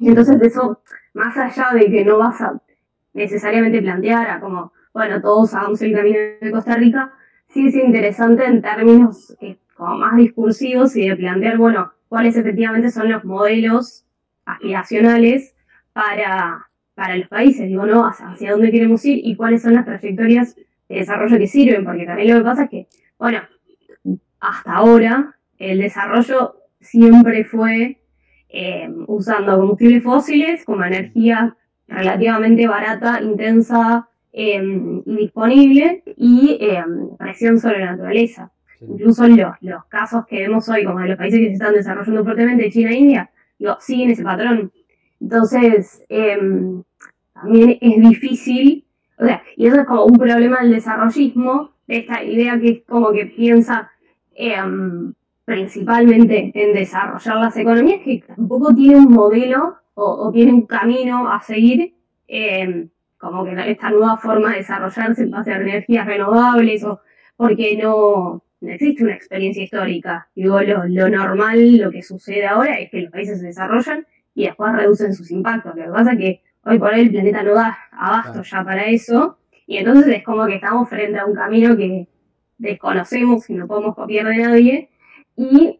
Entonces 0.00 0.40
eso, 0.40 0.82
más 1.14 1.36
allá 1.36 1.70
de 1.74 1.90
que 1.90 2.04
no 2.04 2.18
vas 2.18 2.40
a 2.40 2.60
necesariamente 3.12 3.82
plantear 3.82 4.30
a 4.30 4.38
como, 4.38 4.72
bueno, 4.94 5.20
todos 5.20 5.52
hagamos 5.52 5.82
el 5.82 5.92
camino 5.92 6.18
de 6.40 6.50
Costa 6.52 6.76
Rica, 6.76 7.12
sí 7.52 7.66
es 7.66 7.74
interesante 7.74 8.44
en 8.44 8.62
términos 8.62 9.36
eh, 9.40 9.56
como 9.76 9.98
más 9.98 10.16
discursivos 10.16 10.96
y 10.96 11.08
de 11.08 11.16
plantear, 11.16 11.58
bueno, 11.58 11.92
cuáles 12.08 12.36
efectivamente 12.36 12.90
son 12.90 13.10
los 13.10 13.24
modelos 13.24 14.04
aspiracionales 14.44 15.54
para, 15.92 16.66
para 16.94 17.16
los 17.16 17.28
países, 17.28 17.68
digo, 17.68 17.86
¿no? 17.86 18.04
Hacia, 18.06 18.52
dónde 18.52 18.70
queremos 18.70 19.04
ir 19.04 19.20
y 19.22 19.36
cuáles 19.36 19.62
son 19.62 19.74
las 19.74 19.84
trayectorias 19.84 20.56
de 20.88 20.96
desarrollo 20.96 21.38
que 21.38 21.46
sirven, 21.46 21.84
porque 21.84 22.06
también 22.06 22.30
lo 22.30 22.38
que 22.38 22.44
pasa 22.44 22.64
es 22.64 22.70
que, 22.70 22.86
bueno, 23.18 23.40
hasta 24.40 24.74
ahora 24.74 25.36
el 25.58 25.78
desarrollo 25.78 26.56
siempre 26.80 27.44
fue 27.44 28.00
eh, 28.48 28.90
usando 29.06 29.56
combustibles 29.58 30.02
fósiles 30.02 30.64
como 30.64 30.84
energía 30.84 31.56
relativamente 31.86 32.66
barata, 32.66 33.20
intensa 33.22 34.08
em, 34.32 35.02
y 35.06 35.16
disponible 35.16 36.02
y 36.16 36.58
em, 36.60 37.16
presión 37.16 37.58
sobre 37.58 37.80
la 37.80 37.92
naturaleza. 37.92 38.50
Incluso 38.80 39.28
los, 39.28 39.52
los 39.60 39.84
casos 39.86 40.26
que 40.26 40.40
vemos 40.40 40.68
hoy, 40.68 40.84
como 40.84 41.00
en 41.00 41.10
los 41.10 41.18
países 41.18 41.38
que 41.38 41.46
se 41.46 41.52
están 41.52 41.74
desarrollando 41.74 42.24
fuertemente, 42.24 42.70
China 42.70 42.90
e 42.90 42.98
India, 42.98 43.30
digo, 43.58 43.76
siguen 43.78 44.10
ese 44.10 44.24
patrón. 44.24 44.72
Entonces, 45.20 46.04
em, 46.08 46.82
también 47.32 47.78
es 47.80 48.08
difícil, 48.08 48.84
o 49.18 49.24
sea, 49.24 49.42
y 49.56 49.66
eso 49.66 49.80
es 49.80 49.86
como 49.86 50.04
un 50.04 50.18
problema 50.18 50.60
del 50.60 50.72
desarrollismo, 50.72 51.70
de 51.86 51.98
esta 51.98 52.24
idea 52.24 52.58
que 52.58 52.68
es 52.70 52.82
como 52.86 53.12
que 53.12 53.26
piensa 53.26 53.90
principalmente 55.44 56.52
en 56.54 56.74
desarrollar 56.74 57.36
las 57.36 57.56
economías 57.56 58.00
que 58.04 58.24
tampoco 58.26 58.74
tiene 58.74 58.96
un 58.96 59.12
modelo 59.12 59.76
o, 59.94 60.30
tiene 60.32 60.52
un 60.52 60.66
camino 60.66 61.30
a 61.30 61.40
seguir, 61.42 61.94
eh, 62.28 62.88
como 63.22 63.44
que 63.44 63.54
esta 63.70 63.88
nueva 63.88 64.16
forma 64.16 64.50
de 64.50 64.56
desarrollarse 64.58 65.22
en 65.22 65.30
base 65.30 65.52
a 65.52 65.56
energías 65.58 66.04
renovables 66.06 66.82
o 66.82 67.00
porque 67.36 67.78
no, 67.80 68.42
existe 68.60 69.04
una 69.04 69.14
experiencia 69.14 69.62
histórica. 69.62 70.28
Digo, 70.34 70.60
lo, 70.60 70.88
lo, 70.88 71.08
normal, 71.08 71.78
lo 71.78 71.92
que 71.92 72.02
sucede 72.02 72.48
ahora 72.48 72.80
es 72.80 72.90
que 72.90 73.02
los 73.02 73.12
países 73.12 73.38
se 73.38 73.46
desarrollan 73.46 74.04
y 74.34 74.46
después 74.46 74.72
reducen 74.72 75.14
sus 75.14 75.30
impactos. 75.30 75.76
Lo 75.76 75.84
que 75.84 75.90
pasa 75.90 76.12
es 76.14 76.18
que 76.18 76.42
hoy 76.64 76.80
por 76.80 76.92
hoy 76.92 77.02
el 77.02 77.10
planeta 77.12 77.44
no 77.44 77.54
da 77.54 77.78
abasto 77.92 78.42
ya 78.42 78.64
para 78.64 78.86
eso 78.86 79.38
y 79.68 79.76
entonces 79.76 80.16
es 80.16 80.24
como 80.24 80.44
que 80.46 80.56
estamos 80.56 80.88
frente 80.88 81.20
a 81.20 81.24
un 81.24 81.36
camino 81.36 81.76
que 81.76 82.08
desconocemos 82.58 83.48
y 83.48 83.54
no 83.54 83.68
podemos 83.68 83.94
copiar 83.94 84.26
de 84.26 84.36
nadie 84.36 84.90
y 85.36 85.78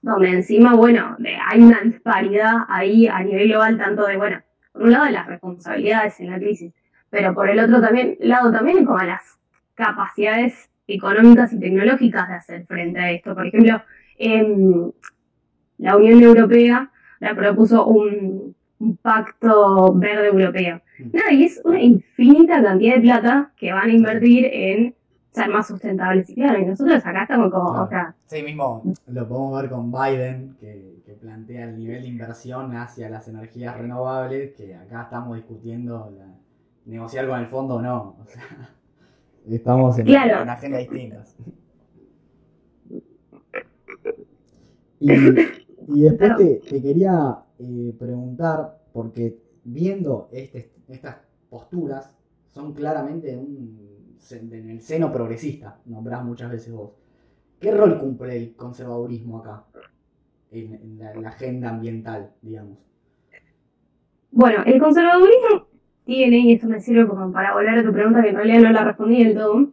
donde 0.00 0.28
encima, 0.28 0.74
bueno, 0.74 1.16
hay 1.50 1.60
una 1.60 1.80
disparidad 1.80 2.54
ahí 2.68 3.08
a 3.08 3.20
nivel 3.24 3.48
global, 3.48 3.78
tanto 3.78 4.06
de, 4.06 4.16
bueno, 4.16 4.40
por 4.72 4.82
un 4.82 4.92
lado 4.92 5.06
de 5.06 5.10
las 5.10 5.26
responsabilidades 5.26 6.20
en 6.20 6.30
la 6.30 6.38
crisis, 6.38 6.72
pero 7.14 7.32
por 7.32 7.48
el 7.48 7.60
otro 7.60 7.80
también, 7.80 8.16
lado 8.20 8.50
también 8.50 8.84
como 8.84 8.98
las 8.98 9.38
capacidades 9.74 10.68
económicas 10.88 11.52
y 11.52 11.60
tecnológicas 11.60 12.28
de 12.28 12.34
hacer 12.34 12.66
frente 12.66 12.98
a 12.98 13.12
esto. 13.12 13.34
Por 13.34 13.46
ejemplo, 13.46 13.82
la 15.78 15.96
Unión 15.96 16.22
Europea 16.22 16.90
la 17.20 17.34
propuso 17.34 17.86
un, 17.86 18.54
pacto 19.00 19.94
verde 19.94 20.26
europeo. 20.26 20.82
Mm. 20.98 21.16
Nada, 21.16 21.32
y 21.32 21.44
es 21.44 21.60
una 21.64 21.80
infinita 21.80 22.62
cantidad 22.62 22.96
de 22.96 23.00
plata 23.00 23.52
que 23.56 23.72
van 23.72 23.88
a 23.88 23.92
invertir 23.92 24.44
en 24.44 24.94
ser 25.30 25.48
más 25.48 25.68
sustentables. 25.68 26.28
Y 26.28 26.34
claro, 26.34 26.58
y 26.58 26.66
nosotros 26.66 27.06
acá 27.06 27.22
estamos 27.22 27.50
como, 27.50 27.70
o 27.70 27.88
sea... 27.88 28.14
Sí, 28.26 28.42
mismo 28.42 28.82
lo 29.06 29.26
podemos 29.26 29.62
ver 29.62 29.70
con 29.70 29.90
Biden, 29.90 30.56
que, 30.60 30.92
plantea 31.20 31.70
el 31.70 31.78
nivel 31.78 32.02
de 32.02 32.08
inversión 32.08 32.76
hacia 32.76 33.08
las 33.08 33.28
energías 33.28 33.78
renovables, 33.78 34.52
que 34.54 34.74
acá 34.74 35.04
estamos 35.04 35.36
discutiendo 35.36 36.12
negociar 36.86 37.28
con 37.28 37.40
el 37.40 37.46
fondo 37.46 37.76
o 37.76 37.82
no. 37.82 38.16
O 38.22 38.26
sea, 38.26 38.42
estamos 39.48 39.98
en, 39.98 40.06
claro. 40.06 40.50
agendas 40.50 40.80
distintas. 40.80 41.36
Y, 45.00 45.12
y 45.12 46.02
después 46.02 46.36
te, 46.36 46.82
quería 46.82 47.38
eh, 47.58 47.94
preguntar, 47.98 48.80
porque 48.92 49.38
viendo 49.64 50.28
este, 50.32 50.72
estas 50.88 51.16
posturas, 51.50 52.16
son 52.52 52.72
claramente 52.72 53.36
un 53.36 53.94
en 54.32 54.70
el 54.70 54.80
seno 54.80 55.12
progresista, 55.12 55.78
nombrás 55.84 56.24
muchas 56.24 56.50
veces 56.50 56.72
vos. 56.72 56.92
¿Qué 57.60 57.70
rol 57.70 57.98
cumple 57.98 58.36
el 58.36 58.56
conservadurismo 58.56 59.38
acá, 59.38 59.64
en, 60.50 60.98
la, 60.98 61.28
agenda 61.28 61.70
ambiental, 61.70 62.32
digamos? 62.42 62.78
Bueno, 64.30 64.62
el 64.64 64.80
conservadurismo 64.80 65.63
tiene, 66.04 66.38
y 66.38 66.52
esto 66.54 66.66
me 66.68 66.80
sirve 66.80 67.08
como 67.08 67.32
para 67.32 67.54
volver 67.54 67.78
a 67.78 67.82
tu 67.82 67.92
pregunta 67.92 68.22
que 68.22 68.28
en 68.30 68.36
realidad 68.36 68.60
no 68.60 68.70
la 68.70 68.84
respondí 68.84 69.24
del 69.24 69.34
todo, 69.34 69.72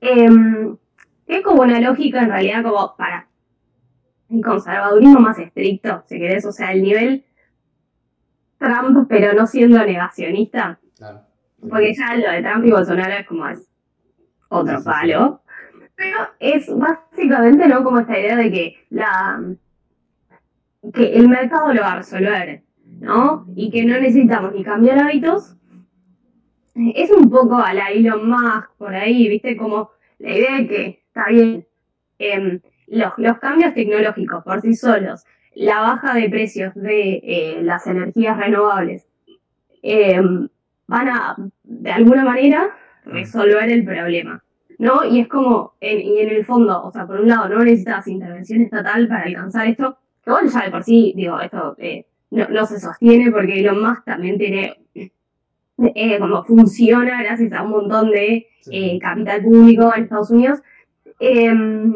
em, 0.00 0.76
es 1.26 1.42
como 1.42 1.62
una 1.62 1.80
lógica 1.80 2.22
en 2.22 2.28
realidad 2.28 2.62
como 2.62 2.94
para 2.96 3.28
el 4.30 4.42
conservadurismo 4.42 5.20
más 5.20 5.38
estricto, 5.38 6.02
si 6.06 6.18
querés, 6.18 6.44
o 6.44 6.52
sea, 6.52 6.72
el 6.72 6.82
nivel 6.82 7.24
Trump, 8.58 9.06
pero 9.08 9.32
no 9.34 9.46
siendo 9.46 9.78
negacionista. 9.84 10.78
Claro. 10.96 11.22
Porque 11.60 11.94
ya 11.94 12.16
lo 12.16 12.30
de 12.30 12.42
Trump 12.42 12.64
y 12.64 12.70
Bolsonaro 12.70 13.14
es 13.14 13.26
como 13.26 13.48
es 13.48 13.68
otro 14.48 14.82
palo. 14.82 15.42
Pero 15.96 16.18
es 16.40 16.66
básicamente 16.76 17.68
no 17.68 17.84
como 17.84 18.00
esta 18.00 18.18
idea 18.18 18.36
de 18.36 18.50
que 18.50 18.76
la 18.90 19.40
que 20.92 21.14
el 21.14 21.28
mercado 21.28 21.72
lo 21.72 21.80
va 21.80 21.92
a 21.92 21.96
resolver, 21.96 22.63
¿no? 23.04 23.46
Y 23.54 23.70
que 23.70 23.84
no 23.84 24.00
necesitamos 24.00 24.54
ni 24.54 24.64
cambiar 24.64 24.98
hábitos. 24.98 25.56
Es 26.74 27.10
un 27.10 27.30
poco 27.30 27.56
a 27.56 27.72
la 27.72 27.90
Elon 27.90 28.28
Musk 28.28 28.70
por 28.78 28.94
ahí, 28.94 29.28
¿viste? 29.28 29.56
Como 29.56 29.90
la 30.18 30.36
idea 30.36 30.56
de 30.56 30.66
que 30.66 30.86
está 31.06 31.28
bien. 31.28 31.66
Em, 32.18 32.60
los, 32.86 33.12
los, 33.16 33.38
cambios 33.38 33.74
tecnológicos 33.74 34.44
por 34.44 34.60
sí 34.60 34.74
solos, 34.74 35.24
la 35.54 35.80
baja 35.80 36.14
de 36.14 36.28
precios 36.28 36.72
de 36.74 37.20
eh, 37.24 37.60
las 37.62 37.86
energías 37.86 38.36
renovables, 38.36 39.06
eh, 39.82 40.20
van 40.86 41.08
a, 41.08 41.36
de 41.64 41.92
alguna 41.92 42.24
manera, 42.24 42.74
resolver 43.04 43.70
el 43.70 43.84
problema. 43.84 44.42
¿No? 44.78 45.04
Y 45.04 45.20
es 45.20 45.28
como, 45.28 45.74
y 45.80 46.18
en 46.18 46.30
el 46.30 46.44
fondo, 46.44 46.82
o 46.82 46.90
sea, 46.90 47.06
por 47.06 47.20
un 47.20 47.28
lado, 47.28 47.48
no 47.48 47.62
necesitas 47.62 48.08
intervención 48.08 48.62
estatal 48.62 49.06
para 49.06 49.22
alcanzar 49.22 49.68
esto, 49.68 49.98
que 50.24 50.30
bueno, 50.32 50.50
ya 50.50 50.64
de 50.64 50.70
por 50.70 50.82
sí, 50.82 51.12
digo, 51.16 51.38
esto 51.40 51.76
eh, 51.78 52.06
no, 52.34 52.66
se 52.66 52.80
sostiene 52.80 53.30
porque 53.30 53.60
Elon 53.60 53.80
Musk 53.80 54.04
también 54.04 54.38
tiene, 54.38 54.76
eh, 54.94 56.18
como 56.18 56.44
funciona 56.44 57.22
gracias 57.22 57.52
a 57.52 57.62
un 57.62 57.70
montón 57.70 58.10
de 58.10 58.48
eh, 58.70 58.98
capital 58.98 59.42
público 59.42 59.92
en 59.94 60.04
Estados 60.04 60.30
Unidos. 60.30 60.60
Em, 61.20 61.94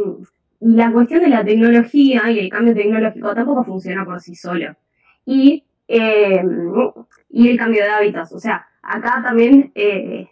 la 0.61 0.93
cuestión 0.93 1.23
de 1.23 1.29
la 1.29 1.45
tecnología 1.45 2.31
y 2.31 2.39
el 2.39 2.51
cambio 2.51 2.75
tecnológico 2.75 3.35
tampoco 3.35 3.65
funciona 3.65 4.05
por 4.05 4.21
sí 4.21 4.35
solo. 4.35 4.77
Y, 5.27 5.65
em, 5.89 6.73
y 7.31 7.49
el 7.49 7.59
cambio 7.59 7.83
de 7.83 7.91
hábitos, 7.91 8.33
o 8.33 8.39
sea, 8.39 8.67
acá 8.83 9.21
también, 9.25 9.73
eh, 9.75 10.29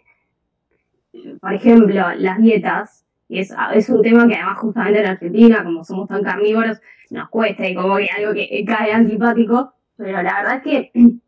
por 1.41 1.53
ejemplo, 1.53 2.13
las 2.17 2.39
dietas, 2.39 3.05
y 3.29 3.39
es, 3.39 3.53
es, 3.73 3.89
un 3.89 4.01
tema 4.01 4.25
que 4.27 4.35
además 4.35 4.59
justamente 4.59 5.01
en 5.01 5.05
Argentina, 5.07 5.63
como 5.63 5.83
somos 5.83 6.07
tan 6.07 6.23
carnívoros, 6.23 6.79
nos 7.09 7.29
cuesta 7.29 7.67
y 7.67 7.75
como 7.75 7.97
que 7.97 8.09
algo 8.09 8.33
que 8.33 8.63
cae 8.65 8.93
antipático, 8.93 9.73
pero 9.97 10.21
la 10.21 10.41
verdad 10.41 10.55
es 10.55 10.63
que 10.63 10.91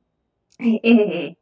eh, 0.59 1.37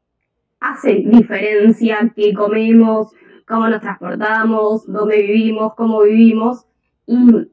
hace 0.59 1.03
diferencia 1.05 2.11
qué 2.15 2.33
comemos, 2.33 3.11
cómo 3.47 3.67
nos 3.67 3.81
transportamos, 3.81 4.85
dónde 4.87 5.21
vivimos, 5.21 5.73
cómo 5.75 6.01
vivimos, 6.01 6.65
y 7.05 7.47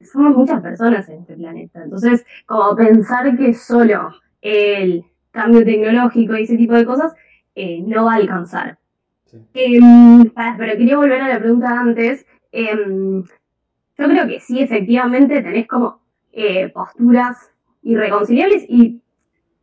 somos 0.00 0.36
muchas 0.36 0.60
personas 0.60 1.08
en 1.08 1.20
este 1.20 1.34
planeta. 1.34 1.82
Entonces, 1.82 2.24
como 2.46 2.74
pensar 2.76 3.36
que 3.36 3.54
solo 3.54 4.10
el 4.40 5.04
cambio 5.30 5.64
tecnológico 5.64 6.36
y 6.36 6.44
ese 6.44 6.56
tipo 6.56 6.74
de 6.74 6.86
cosas 6.86 7.14
eh, 7.54 7.82
no 7.82 8.04
va 8.04 8.14
a 8.14 8.16
alcanzar. 8.16 8.78
Em, 9.52 10.30
pero 10.58 10.72
quería 10.76 10.96
volver 10.96 11.20
a 11.20 11.28
la 11.28 11.38
pregunta 11.38 11.80
antes. 11.80 12.26
Em, 12.52 13.24
yo 13.98 14.08
creo 14.08 14.28
que 14.28 14.40
sí, 14.40 14.60
efectivamente, 14.60 15.42
tenés 15.42 15.66
como 15.66 16.00
eh, 16.32 16.68
posturas 16.68 17.52
irreconciliables 17.82 18.64
y, 18.68 19.00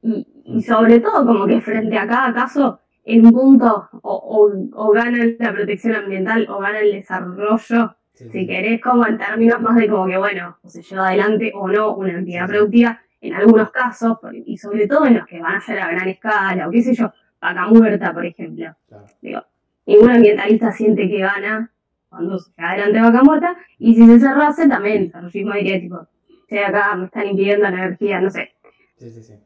y, 0.04 0.62
sobre 0.62 1.00
todo 1.00 1.26
como 1.26 1.46
que 1.46 1.62
frente 1.62 1.98
a 1.98 2.08
cada 2.08 2.34
caso, 2.34 2.80
en 3.04 3.26
un 3.26 3.32
punto 3.32 3.90
o, 4.02 4.52
o, 4.74 4.92
gana 4.92 5.26
la 5.40 5.54
protección 5.54 5.96
ambiental 5.96 6.48
o 6.50 6.60
gana 6.60 6.80
el 6.80 6.92
desarrollo, 6.92 7.96
si 8.14 8.46
querés, 8.46 8.82
como 8.82 9.06
en 9.08 9.18
términos 9.18 9.60
más 9.62 9.76
de 9.76 9.90
como 9.90 10.06
que, 10.06 10.18
bueno, 10.18 10.58
o 10.62 10.70
se 10.70 10.84
lleva 10.84 11.08
adelante 11.08 11.52
o 11.56 11.68
no 11.68 11.96
una 11.96 12.14
entidad 12.14 12.48
productiva, 12.48 13.02
en 13.20 13.36
algunos 13.36 13.72
casos, 13.72 14.18
y 14.46 14.58
sobre 14.58 14.88
todo 14.88 15.06
en 15.06 15.16
los 15.18 15.28
que 15.28 15.40
van 15.40 15.56
a 15.56 15.62
ser 15.62 15.80
a 15.80 15.92
gran 15.92 16.08
escala 16.08 16.68
o 16.68 16.72
qué 16.72 16.82
sé 16.82 16.94
yo, 16.94 17.12
vaca 17.40 17.68
muerta, 17.68 18.14
por 18.14 18.26
ejemplo. 18.26 18.76
Digo, 19.22 19.44
ningún 19.86 20.10
ambientalista 20.10 20.72
siente 20.72 21.08
que 21.08 21.20
gana 21.20 21.72
cuando 22.10 22.40
se 22.40 22.52
adelante 22.58 23.00
vaca 23.00 23.24
muerta, 23.24 23.58
y 23.80 23.96
si 23.96 24.06
se 24.06 24.20
cerrase 24.20 24.68
también, 24.68 24.98
el 24.98 25.06
desarrollismo 25.06 25.54
diría 25.54 25.80
tipo, 25.80 26.08
si 26.50 26.58
acá 26.58 26.96
me 26.96 27.06
están 27.06 27.28
impidiendo 27.28 27.64
la 27.64 27.70
energía, 27.70 28.20
no 28.20 28.30
sé. 28.30 28.52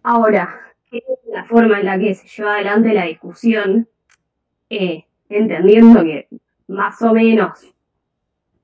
Ahora, 0.04 0.60
¿qué 0.90 0.98
es 0.98 1.32
la 1.32 1.46
forma 1.46 1.80
en 1.80 1.86
la 1.86 2.00
que 2.00 2.14
se 2.14 2.28
lleva 2.28 2.56
adelante 2.56 2.94
la 2.94 3.06
discusión? 3.06 3.88
Eh, 4.70 5.06
entendiendo 5.30 6.04
que 6.04 6.28
más 6.68 7.02
o 7.02 7.14
menos 7.14 7.74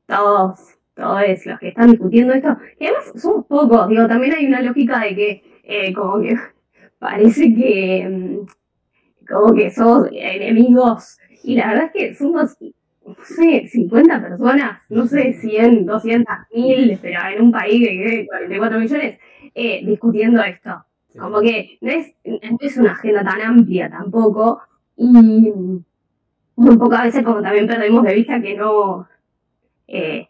todos, 0.05 0.77
todos 0.95 1.21
los 1.45 1.59
que 1.59 1.69
están 1.69 1.91
discutiendo 1.91 2.33
esto, 2.33 2.57
que 2.77 2.87
además 2.87 3.13
son 3.15 3.43
pocos, 3.43 3.87
digo, 3.87 4.07
también 4.07 4.33
hay 4.33 4.45
una 4.45 4.61
lógica 4.61 4.99
de 4.99 5.15
que 5.15 5.43
eh, 5.63 5.93
como 5.93 6.21
que 6.21 6.35
parece 6.99 7.53
que 7.53 8.07
mm, 8.09 8.45
como 9.31 9.53
que 9.53 9.71
somos 9.71 10.07
enemigos. 10.11 11.17
Y 11.43 11.55
la 11.55 11.67
verdad 11.69 11.85
es 11.85 11.91
que 11.91 12.15
somos, 12.15 12.57
no 13.05 13.15
sé, 13.23 13.67
50 13.67 14.21
personas, 14.21 14.81
no 14.89 15.07
sé, 15.07 15.33
100, 15.33 15.85
200, 15.85 16.35
1000, 16.53 16.99
pero 17.01 17.19
en 17.33 17.41
un 17.41 17.51
país 17.51 17.81
de 17.81 18.25
44 18.27 18.79
millones, 18.79 19.19
eh, 19.55 19.81
discutiendo 19.85 20.41
esto. 20.43 20.85
Como 21.17 21.41
que 21.41 21.77
no 21.81 21.91
es, 21.91 22.13
no 22.23 22.57
es 22.59 22.77
una 22.77 22.93
agenda 22.93 23.23
tan 23.23 23.41
amplia 23.41 23.89
tampoco. 23.89 24.61
Y 24.95 25.51
un 26.55 26.77
poco 26.77 26.95
a 26.95 27.03
veces 27.03 27.23
como 27.23 27.41
también 27.41 27.67
perdemos 27.67 28.03
de 28.03 28.15
vista 28.15 28.41
que 28.41 28.55
no... 28.55 29.07
Eh, 29.87 30.27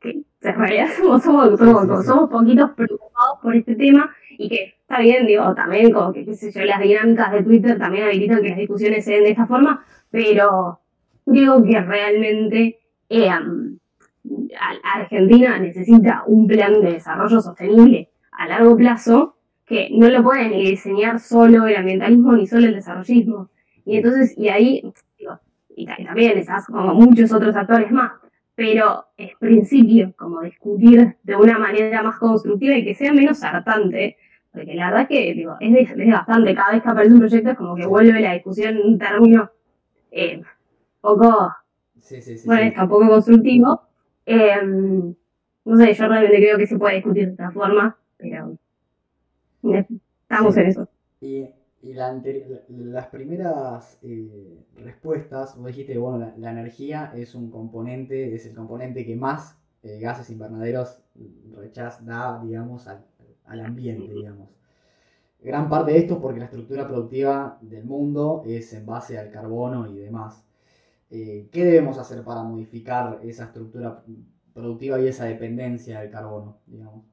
que 0.00 0.24
en 0.42 0.56
realidad 0.56 0.88
somos, 0.96 1.22
somos, 1.22 1.58
somos, 1.58 2.06
somos 2.06 2.30
poquitos 2.30 2.70
preocupados 2.72 3.38
por 3.42 3.54
este 3.56 3.74
tema 3.74 4.14
y 4.38 4.48
que 4.48 4.74
está 4.80 5.00
bien, 5.00 5.26
digo, 5.26 5.54
también 5.54 5.92
como 5.92 6.12
que, 6.12 6.24
qué 6.24 6.34
sé 6.34 6.52
yo, 6.52 6.64
las 6.64 6.80
dinámicas 6.80 7.32
de 7.32 7.42
Twitter 7.42 7.78
también 7.78 8.04
habilitan 8.04 8.42
que 8.42 8.50
las 8.50 8.58
discusiones 8.58 9.04
se 9.04 9.12
den 9.12 9.24
de 9.24 9.30
esta 9.30 9.46
forma, 9.46 9.84
pero 10.10 10.80
digo 11.24 11.62
que 11.64 11.80
realmente 11.80 12.78
eh, 13.08 13.30
Argentina 14.94 15.58
necesita 15.58 16.24
un 16.26 16.46
plan 16.46 16.80
de 16.80 16.92
desarrollo 16.92 17.40
sostenible 17.40 18.10
a 18.36 18.46
largo 18.46 18.76
plazo 18.76 19.36
que 19.66 19.88
no 19.90 20.08
lo 20.08 20.22
puede 20.22 20.48
ni 20.48 20.70
diseñar 20.70 21.18
solo 21.18 21.66
el 21.66 21.76
ambientalismo 21.76 22.32
ni 22.34 22.46
solo 22.46 22.66
el 22.66 22.74
desarrollismo. 22.74 23.50
Y 23.84 23.96
entonces, 23.96 24.34
y 24.36 24.48
ahí, 24.48 24.92
y 25.74 25.86
también 25.86 26.44
como 26.66 26.94
muchos 26.94 27.32
otros 27.32 27.54
actores 27.56 27.90
más, 27.90 28.12
pero 28.54 29.06
es 29.16 29.36
principio 29.38 30.14
como 30.16 30.40
discutir 30.42 31.16
de 31.22 31.36
una 31.36 31.58
manera 31.58 32.02
más 32.02 32.18
constructiva 32.18 32.76
y 32.76 32.84
que 32.84 32.94
sea 32.94 33.12
menos 33.12 33.42
hartante, 33.42 34.16
porque 34.52 34.74
la 34.74 34.86
verdad 34.86 35.02
es 35.02 35.08
que 35.08 35.34
digo, 35.34 35.56
es, 35.60 36.10
bastante, 36.10 36.54
cada 36.54 36.72
vez 36.72 36.82
que 36.82 36.88
aparece 36.88 37.12
un 37.12 37.20
proyecto 37.20 37.50
es 37.50 37.56
como 37.56 37.76
que 37.76 37.86
vuelve 37.86 38.20
la 38.20 38.32
discusión 38.32 38.76
en 38.76 38.86
un 38.86 38.98
término 38.98 39.50
eh, 40.10 40.42
poco, 41.00 41.54
sí, 42.00 42.22
sí, 42.22 42.38
sí, 42.38 42.46
bueno, 42.46 42.88
poco 42.88 43.06
constructivo. 43.06 43.82
Eh, 44.24 44.56
no 44.62 45.76
sé, 45.76 45.92
yo 45.92 46.08
realmente 46.08 46.36
creo 46.38 46.56
que 46.56 46.66
se 46.66 46.78
puede 46.78 46.96
discutir 46.96 47.26
de 47.26 47.32
otra 47.34 47.50
forma, 47.50 47.98
pero 48.18 48.58
estamos 49.62 50.56
en 50.56 50.66
eso. 50.66 50.88
Y, 51.20 51.48
y 51.82 51.94
la 51.94 52.20
las 52.68 53.06
primeras 53.08 53.98
eh, 54.02 54.64
respuestas, 54.76 55.56
vos 55.56 55.66
dijiste, 55.66 55.96
bueno, 55.98 56.32
la, 56.36 56.50
energía 56.50 57.12
es 57.14 57.34
un 57.34 57.50
componente, 57.50 58.34
es 58.34 58.46
el 58.46 58.54
componente 58.54 59.04
que 59.04 59.16
más 59.16 59.58
eh, 59.82 59.98
gases 60.00 60.30
invernaderos 60.30 61.00
rechaz 61.54 62.04
da, 62.04 62.40
digamos, 62.42 62.86
al, 62.88 63.04
al 63.44 63.60
ambiente, 63.60 64.12
digamos. 64.12 64.56
Gran 65.40 65.68
parte 65.68 65.92
de 65.92 65.98
esto 65.98 66.14
es 66.14 66.20
porque 66.20 66.40
la 66.40 66.46
estructura 66.46 66.88
productiva 66.88 67.58
del 67.60 67.84
mundo 67.84 68.42
es 68.44 68.72
en 68.72 68.84
base 68.84 69.18
al 69.18 69.30
carbono 69.30 69.86
y 69.86 69.96
demás. 69.96 70.44
Eh, 71.10 71.48
¿Qué 71.52 71.64
debemos 71.64 71.98
hacer 71.98 72.24
para 72.24 72.42
modificar 72.42 73.20
esa 73.22 73.44
estructura 73.44 74.02
productiva 74.52 75.00
y 75.00 75.06
esa 75.06 75.26
dependencia 75.26 76.00
del 76.00 76.10
carbono, 76.10 76.58
digamos? 76.66 77.04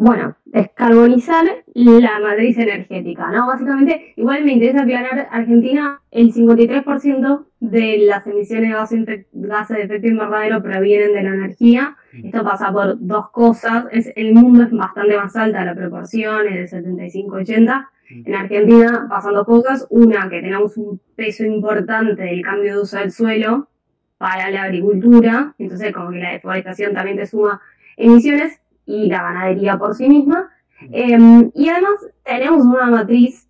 Bueno, 0.00 0.36
descarbonizar 0.44 1.44
la 1.74 2.20
matriz 2.20 2.56
energética, 2.56 3.32
¿no? 3.32 3.48
Básicamente, 3.48 4.12
igual 4.14 4.44
me 4.44 4.52
interesa 4.52 4.82
aclarar, 4.82 5.26
Argentina, 5.32 6.00
el 6.12 6.32
53% 6.32 7.46
de 7.58 7.98
las 8.06 8.24
emisiones 8.28 8.70
de 8.92 9.26
gases 9.32 9.76
de 9.76 9.82
efecto 9.82 10.06
invernadero 10.06 10.62
provienen 10.62 11.14
de 11.14 11.22
la 11.24 11.30
energía. 11.30 11.96
Mm. 12.12 12.26
Esto 12.26 12.44
pasa 12.44 12.72
por 12.72 12.96
dos 13.00 13.30
cosas. 13.30 13.86
Es, 13.90 14.12
el 14.14 14.34
mundo 14.34 14.62
es 14.62 14.70
bastante 14.70 15.16
más 15.16 15.34
alta 15.34 15.64
la 15.64 15.74
proporción, 15.74 16.46
es 16.46 16.70
de 16.70 16.80
75-80. 16.80 17.88
Mm. 18.10 18.22
En 18.24 18.34
Argentina 18.36 19.06
pasan 19.10 19.34
dos 19.34 19.46
cosas. 19.46 19.84
Una, 19.90 20.30
que 20.30 20.40
tenemos 20.40 20.76
un 20.76 21.00
peso 21.16 21.42
importante 21.42 22.22
del 22.22 22.42
cambio 22.42 22.76
de 22.76 22.82
uso 22.82 22.98
del 22.98 23.10
suelo 23.10 23.68
para 24.16 24.48
la 24.48 24.62
agricultura. 24.62 25.56
Entonces, 25.58 25.92
como 25.92 26.10
que 26.10 26.20
la 26.20 26.34
deforestación 26.34 26.94
también 26.94 27.16
te 27.16 27.26
suma 27.26 27.60
emisiones 27.96 28.60
y 28.88 29.06
la 29.06 29.22
ganadería 29.22 29.78
por 29.78 29.94
sí 29.94 30.08
misma. 30.08 30.50
Em, 30.90 31.50
y 31.54 31.68
además 31.68 32.08
tenemos 32.24 32.64
una 32.64 32.86
matriz 32.86 33.46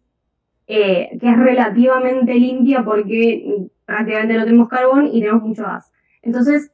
eh, 0.66 1.16
que 1.20 1.30
es 1.30 1.38
relativamente 1.38 2.34
limpia 2.34 2.84
porque 2.84 3.68
prácticamente 3.86 4.34
no 4.34 4.44
tenemos 4.44 4.68
carbón 4.68 5.06
y 5.06 5.20
tenemos 5.20 5.42
mucho 5.42 5.62
gas. 5.62 5.92
Entonces, 6.22 6.70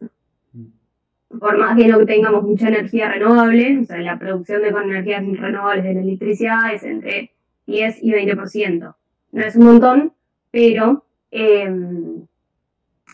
por 1.38 1.58
más 1.58 1.76
que 1.76 1.88
no 1.88 2.04
tengamos 2.06 2.42
mucha 2.42 2.68
energía 2.68 3.10
renovable, 3.10 3.80
o 3.80 3.84
sea, 3.84 3.98
la 3.98 4.18
producción 4.18 4.62
de 4.62 4.72
con 4.72 4.84
energías 4.84 5.22
renovables 5.24 5.84
de 5.84 5.94
la 5.94 6.00
electricidad 6.00 6.74
es 6.74 6.82
entre 6.84 7.32
10 7.66 8.02
y 8.02 8.12
20%. 8.12 8.96
No 9.32 9.44
es 9.44 9.56
un 9.56 9.64
montón, 9.64 10.12
pero 10.50 11.04
em, 11.30 12.26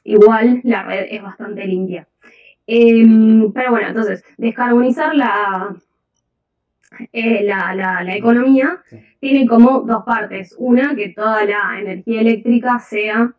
igual 0.05 0.61
la 0.63 0.85
red 0.85 1.07
es 1.11 1.23
bastante 1.23 1.67
limpia. 1.67 2.07
Em, 2.73 3.51
pero 3.53 3.73
bueno, 3.73 3.89
entonces, 3.89 4.23
descarbonizar 4.39 5.13
la, 5.17 5.75
eh, 7.13 7.43
la, 7.43 8.05
economía 8.15 8.81
tiene 9.19 9.49
como 9.49 9.81
dos 9.81 10.05
partes. 10.05 10.55
Una, 10.57 10.95
que 10.95 11.09
toda 11.09 11.45
la 11.47 11.81
energía 11.81 12.21
eléctrica 12.21 12.79
sea 12.79 13.35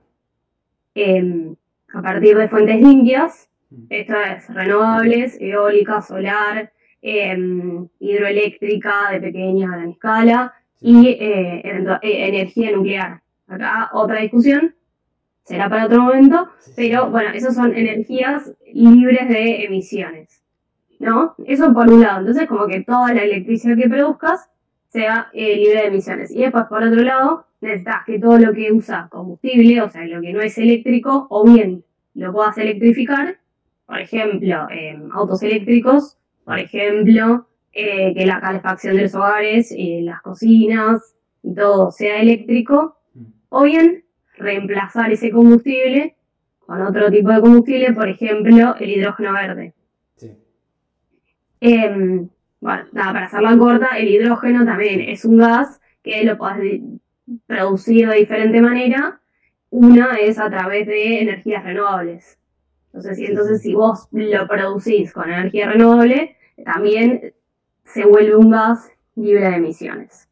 em, 0.95 1.55
a 1.93 2.01
partir 2.01 2.36
de 2.36 2.49
fuentes 2.49 2.82
limpias, 2.82 3.49
mm. 3.69 3.86
esto 3.89 4.15
es 4.19 4.53
renovables, 4.53 5.38
eólica, 5.39 6.01
solar, 6.01 6.69
em, 7.01 7.88
hidroeléctrica 8.01 9.12
de 9.13 9.21
pequeña 9.21 9.69
a 9.69 9.77
gran 9.77 9.89
escala 9.91 10.53
y 10.82 11.08
eh, 11.08 11.62
eh, 11.63 12.27
energía 12.27 12.71
nuclear. 12.71 13.21
Acá 13.47 13.91
otra 13.93 14.19
discusión 14.19 14.75
será 15.43 15.69
para 15.69 15.86
otro 15.86 16.01
momento, 16.01 16.49
pero 16.75 17.10
bueno, 17.10 17.30
esas 17.34 17.56
son 17.56 17.75
energías 17.75 18.51
libres 18.73 19.27
de 19.27 19.65
emisiones, 19.65 20.41
¿no? 20.99 21.36
Eso 21.45 21.73
por 21.73 21.91
un 21.91 22.01
lado, 22.01 22.19
entonces 22.19 22.47
como 22.47 22.67
que 22.67 22.82
toda 22.82 23.13
la 23.13 23.23
electricidad 23.23 23.75
que 23.75 23.89
produzcas 23.89 24.49
sea 24.89 25.30
eh, 25.34 25.56
libre 25.56 25.82
de 25.82 25.88
emisiones. 25.88 26.32
Y 26.32 26.41
después, 26.41 26.65
por 26.65 26.84
otro 26.84 27.01
lado, 27.01 27.45
necesitas 27.62 28.06
que 28.06 28.19
todo 28.19 28.38
lo 28.38 28.54
que 28.54 28.71
usa 28.71 29.08
combustible, 29.10 29.82
o 29.82 29.89
sea, 29.89 30.06
lo 30.06 30.21
que 30.21 30.34
no 30.34 30.41
es 30.41 30.58
eléctrico, 30.58 31.27
o 31.30 31.45
bien 31.45 31.84
lo 32.13 32.34
puedas 32.34 32.58
electrificar, 32.58 33.38
por 33.86 33.99
ejemplo, 33.99 34.67
autos 35.13 35.43
eléctricos, 35.43 36.17
por 36.43 36.60
ejemplo, 36.60 37.47
eh, 37.73 38.13
que 38.13 38.25
la 38.25 38.41
calefacción 38.41 38.97
de 38.97 39.04
los 39.04 39.15
hogares, 39.15 39.73
eh, 39.77 40.01
las 40.04 40.21
cocinas, 40.21 41.15
todo 41.56 41.91
sea 41.91 42.21
eléctrico, 42.21 42.97
mm. 43.13 43.23
o 43.49 43.63
bien 43.63 44.04
reemplazar 44.41 45.12
ese 45.12 45.32
combustible 45.32 46.15
con 46.60 46.82
otro 46.82 47.10
tipo 47.12 47.32
de 47.32 47.41
combustible, 47.41 47.93
por 47.93 48.08
ejemplo, 48.08 48.75
el 48.80 48.89
hidrógeno 48.89 49.34
verde. 49.34 49.73
Sí. 50.15 50.32
Em, 51.60 52.30
bueno, 52.60 52.86
nada, 52.91 53.13
para 53.13 53.25
hacerla 53.25 53.58
corta, 53.58 53.97
el 53.97 54.08
hidrógeno 54.08 54.65
también 54.65 55.01
es 55.01 55.25
un 55.25 55.38
gas 55.38 55.82
que 56.04 56.23
lo 56.23 56.38
puedes 56.38 56.82
producir 57.47 58.08
de 58.08 58.15
diferente 58.15 58.62
manera. 58.62 59.19
Una 59.69 60.15
es 60.15 60.38
a 60.39 60.49
través 60.49 60.88
de 60.88 61.21
energías 61.21 61.63
renovables. 61.63 62.38
Entonces, 62.93 63.19
entonces 63.19 63.62
si 63.62 63.73
vos 63.73 64.08
lo 64.12 64.47
producís 64.47 65.13
con 65.13 65.32
energía 65.32 65.71
renovable, 65.71 66.36
también 66.63 67.34
se 67.86 68.06
vuelve 68.06 68.36
un 68.36 68.51
gas 68.51 68.91
libre 69.15 69.49
de 69.49 69.56
emisiones. 69.56 70.30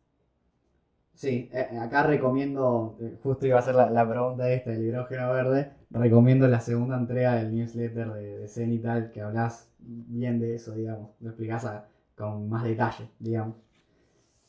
Sí, 1.19 1.49
eh, 1.51 1.77
acá 1.81 2.03
recomiendo, 2.03 2.95
eh, 3.01 3.17
justo 3.21 3.45
iba 3.45 3.57
a 3.57 3.59
hacer 3.59 3.75
la, 3.75 4.09
pregunta 4.09 4.49
esta 4.49 4.69
del 4.69 4.85
hidrógeno 4.85 5.33
verde, 5.33 5.69
recomiendo 5.89 6.47
la 6.47 6.61
segunda 6.61 6.95
entrega 6.95 7.35
del 7.35 7.53
newsletter 7.53 8.13
de, 8.13 8.37
de 8.37 8.47
Cenital, 8.47 9.11
que 9.11 9.19
hablas 9.19 9.69
bien 9.79 10.39
de 10.39 10.55
eso, 10.55 10.75
digamos, 10.75 11.09
lo 11.19 11.31
explicás 11.31 11.67
con 12.15 12.47
más 12.47 12.63
detalle, 12.63 13.09
digamos. 13.19 13.57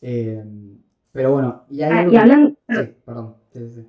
Eh, 0.01 0.45
pero 1.11 1.33
bueno, 1.33 1.65
y 1.71 1.83
hay 1.83 2.17
ah, 2.17 2.23
algo... 2.23 2.57
Sí, 2.69 2.95
perdón, 3.05 3.35
sí, 3.53 3.69
sí. 3.75 3.87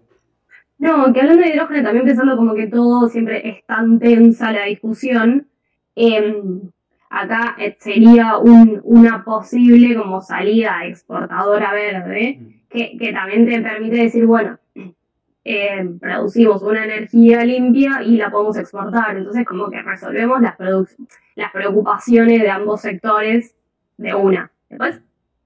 No, 0.80 1.13
que 1.13 1.22
hablando 1.22 1.44
de 1.44 1.50
hidrógeno, 1.50 1.84
también 1.84 2.06
pensando 2.08 2.36
como 2.36 2.56
que 2.56 2.65
todo 2.65 3.08
siempre 3.10 3.48
es 3.48 3.63
tan 3.67 4.00
tensa 4.00 4.52
la 4.52 4.65
discusión, 4.65 5.48
em, 5.94 6.72
acá 7.12 7.58
sería 7.78 8.39
una 8.39 9.24
posible 9.24 9.96
como 9.96 10.20
salida 10.20 10.84
exportadora 10.88 11.74
verde, 11.74 12.39
mm 12.39 12.61
que, 12.72 13.12
también 13.14 13.46
te 13.46 13.62
permite 13.62 13.98
decir, 13.98 14.26
bueno, 14.26 14.58
eh, 15.44 15.90
producimos 16.00 16.62
una 16.62 16.86
energía 16.86 17.44
limpia 17.44 18.04
y 18.04 18.18
la 18.18 18.32
podemos 18.32 18.58
exportar. 18.58 19.18
Entonces, 19.18 19.46
como 19.46 19.70
que 19.70 19.82
resolvemos 19.82 20.42
las, 20.42 20.56
preocupaciones 21.52 22.42
de 22.42 22.50
ambos 22.50 22.82
sectores 22.82 23.56
de 23.98 24.16
una. 24.16 24.52
Después, 24.70 25.02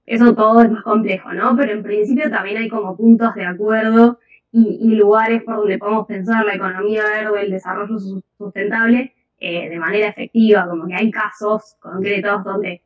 eso 0.06 0.34
todo 0.34 0.62
es 0.62 0.70
más 0.70 0.82
complejo, 0.82 1.32
¿no? 1.32 1.56
Pero 1.56 1.72
en 1.72 1.82
principio 1.82 2.30
también 2.30 2.58
hay 2.58 2.68
como 2.68 2.96
puntos 2.96 3.34
de 3.34 3.44
acuerdo 3.44 4.18
y, 4.52 4.94
lugares 4.94 5.42
por 5.42 5.56
donde 5.56 5.78
podemos 5.78 6.06
pensar 6.06 6.44
la 6.44 6.54
economía 6.54 7.02
verde, 7.02 7.42
el 7.42 7.50
desarrollo 7.50 7.98
sustentable 8.38 9.14
eh, 9.38 9.68
de 9.68 9.78
manera 9.78 10.08
efectiva, 10.08 10.66
como 10.68 10.86
que 10.86 10.94
hay 10.94 11.10
casos 11.10 11.76
concretos 11.80 12.44
donde 12.44 12.82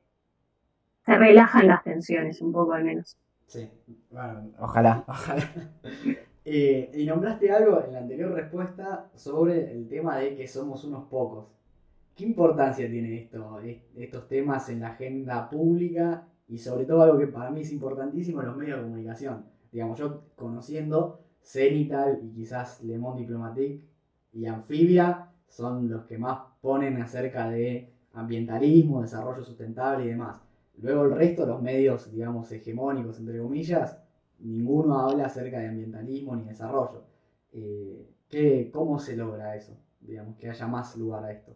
se 1.05 1.17
relajan 1.17 1.69
las 1.69 1.85
tensiones 1.85 2.41
un 2.41 2.53
poco 2.53 2.73
al 2.73 2.85
menos. 2.85 3.17
Sí, 3.51 3.69
bueno, 4.13 4.53
ojalá, 4.61 5.05
ojalá. 5.09 5.43
Eh, 6.43 6.91
y 6.95 7.05
nombraste 7.05 7.53
algo 7.53 7.85
en 7.85 7.93
la 7.93 7.99
anterior 7.99 8.33
respuesta 8.33 9.11
sobre 9.15 9.73
el 9.73 9.87
tema 9.89 10.17
de 10.17 10.35
que 10.35 10.49
somos 10.49 10.83
unos 10.85 11.05
pocos. 11.05 11.49
¿Qué 12.17 12.25
importancia 12.25 12.91
tiene 12.91 13.19
esto, 13.19 13.61
estos 13.95 14.27
temas 14.27 14.69
en 14.71 14.81
la 14.81 14.89
agenda 14.89 15.51
pública 15.51 16.27
y 16.49 16.57
sobre 16.57 16.87
todo 16.87 17.03
algo 17.03 17.19
que 17.19 17.27
para 17.27 17.51
mí 17.51 17.61
es 17.61 17.71
importantísimo, 17.73 18.41
los 18.41 18.57
medios 18.57 18.79
de 18.79 18.85
comunicación? 18.85 19.45
Digamos, 19.71 19.99
yo 19.99 20.23
conociendo 20.35 21.21
Cenital 21.43 22.21
y 22.23 22.31
quizás 22.31 22.83
Le 22.83 22.97
Monde 22.97 23.21
Diplomatique 23.21 23.87
y 24.33 24.47
Anfibia 24.47 25.31
son 25.47 25.91
los 25.91 26.07
que 26.07 26.17
más 26.17 26.41
ponen 26.63 27.01
acerca 27.03 27.51
de 27.51 27.93
ambientalismo, 28.15 29.03
desarrollo 29.03 29.45
sustentable 29.45 30.07
y 30.07 30.09
demás. 30.09 30.41
Luego 30.83 31.05
el 31.05 31.13
resto, 31.13 31.47
los 31.47 31.63
medios, 31.63 32.11
digamos, 32.11 32.51
hegemónicos, 32.53 33.19
entre 33.19 33.39
comillas, 33.39 33.99
ninguno 34.39 34.99
habla 34.99 35.27
acerca 35.27 35.59
de 35.59 35.69
ambientalismo 35.69 36.37
ni 36.37 36.49
desarrollo. 36.49 37.05
Eh, 37.53 38.71
¿Cómo 38.73 38.99
se 38.99 39.17
logra 39.17 39.57
eso? 39.57 39.77
digamos, 40.01 40.37
que 40.37 40.51
haya 40.51 40.67
más 40.67 40.97
lugar 40.97 41.25
a 41.25 41.33
esto? 41.33 41.53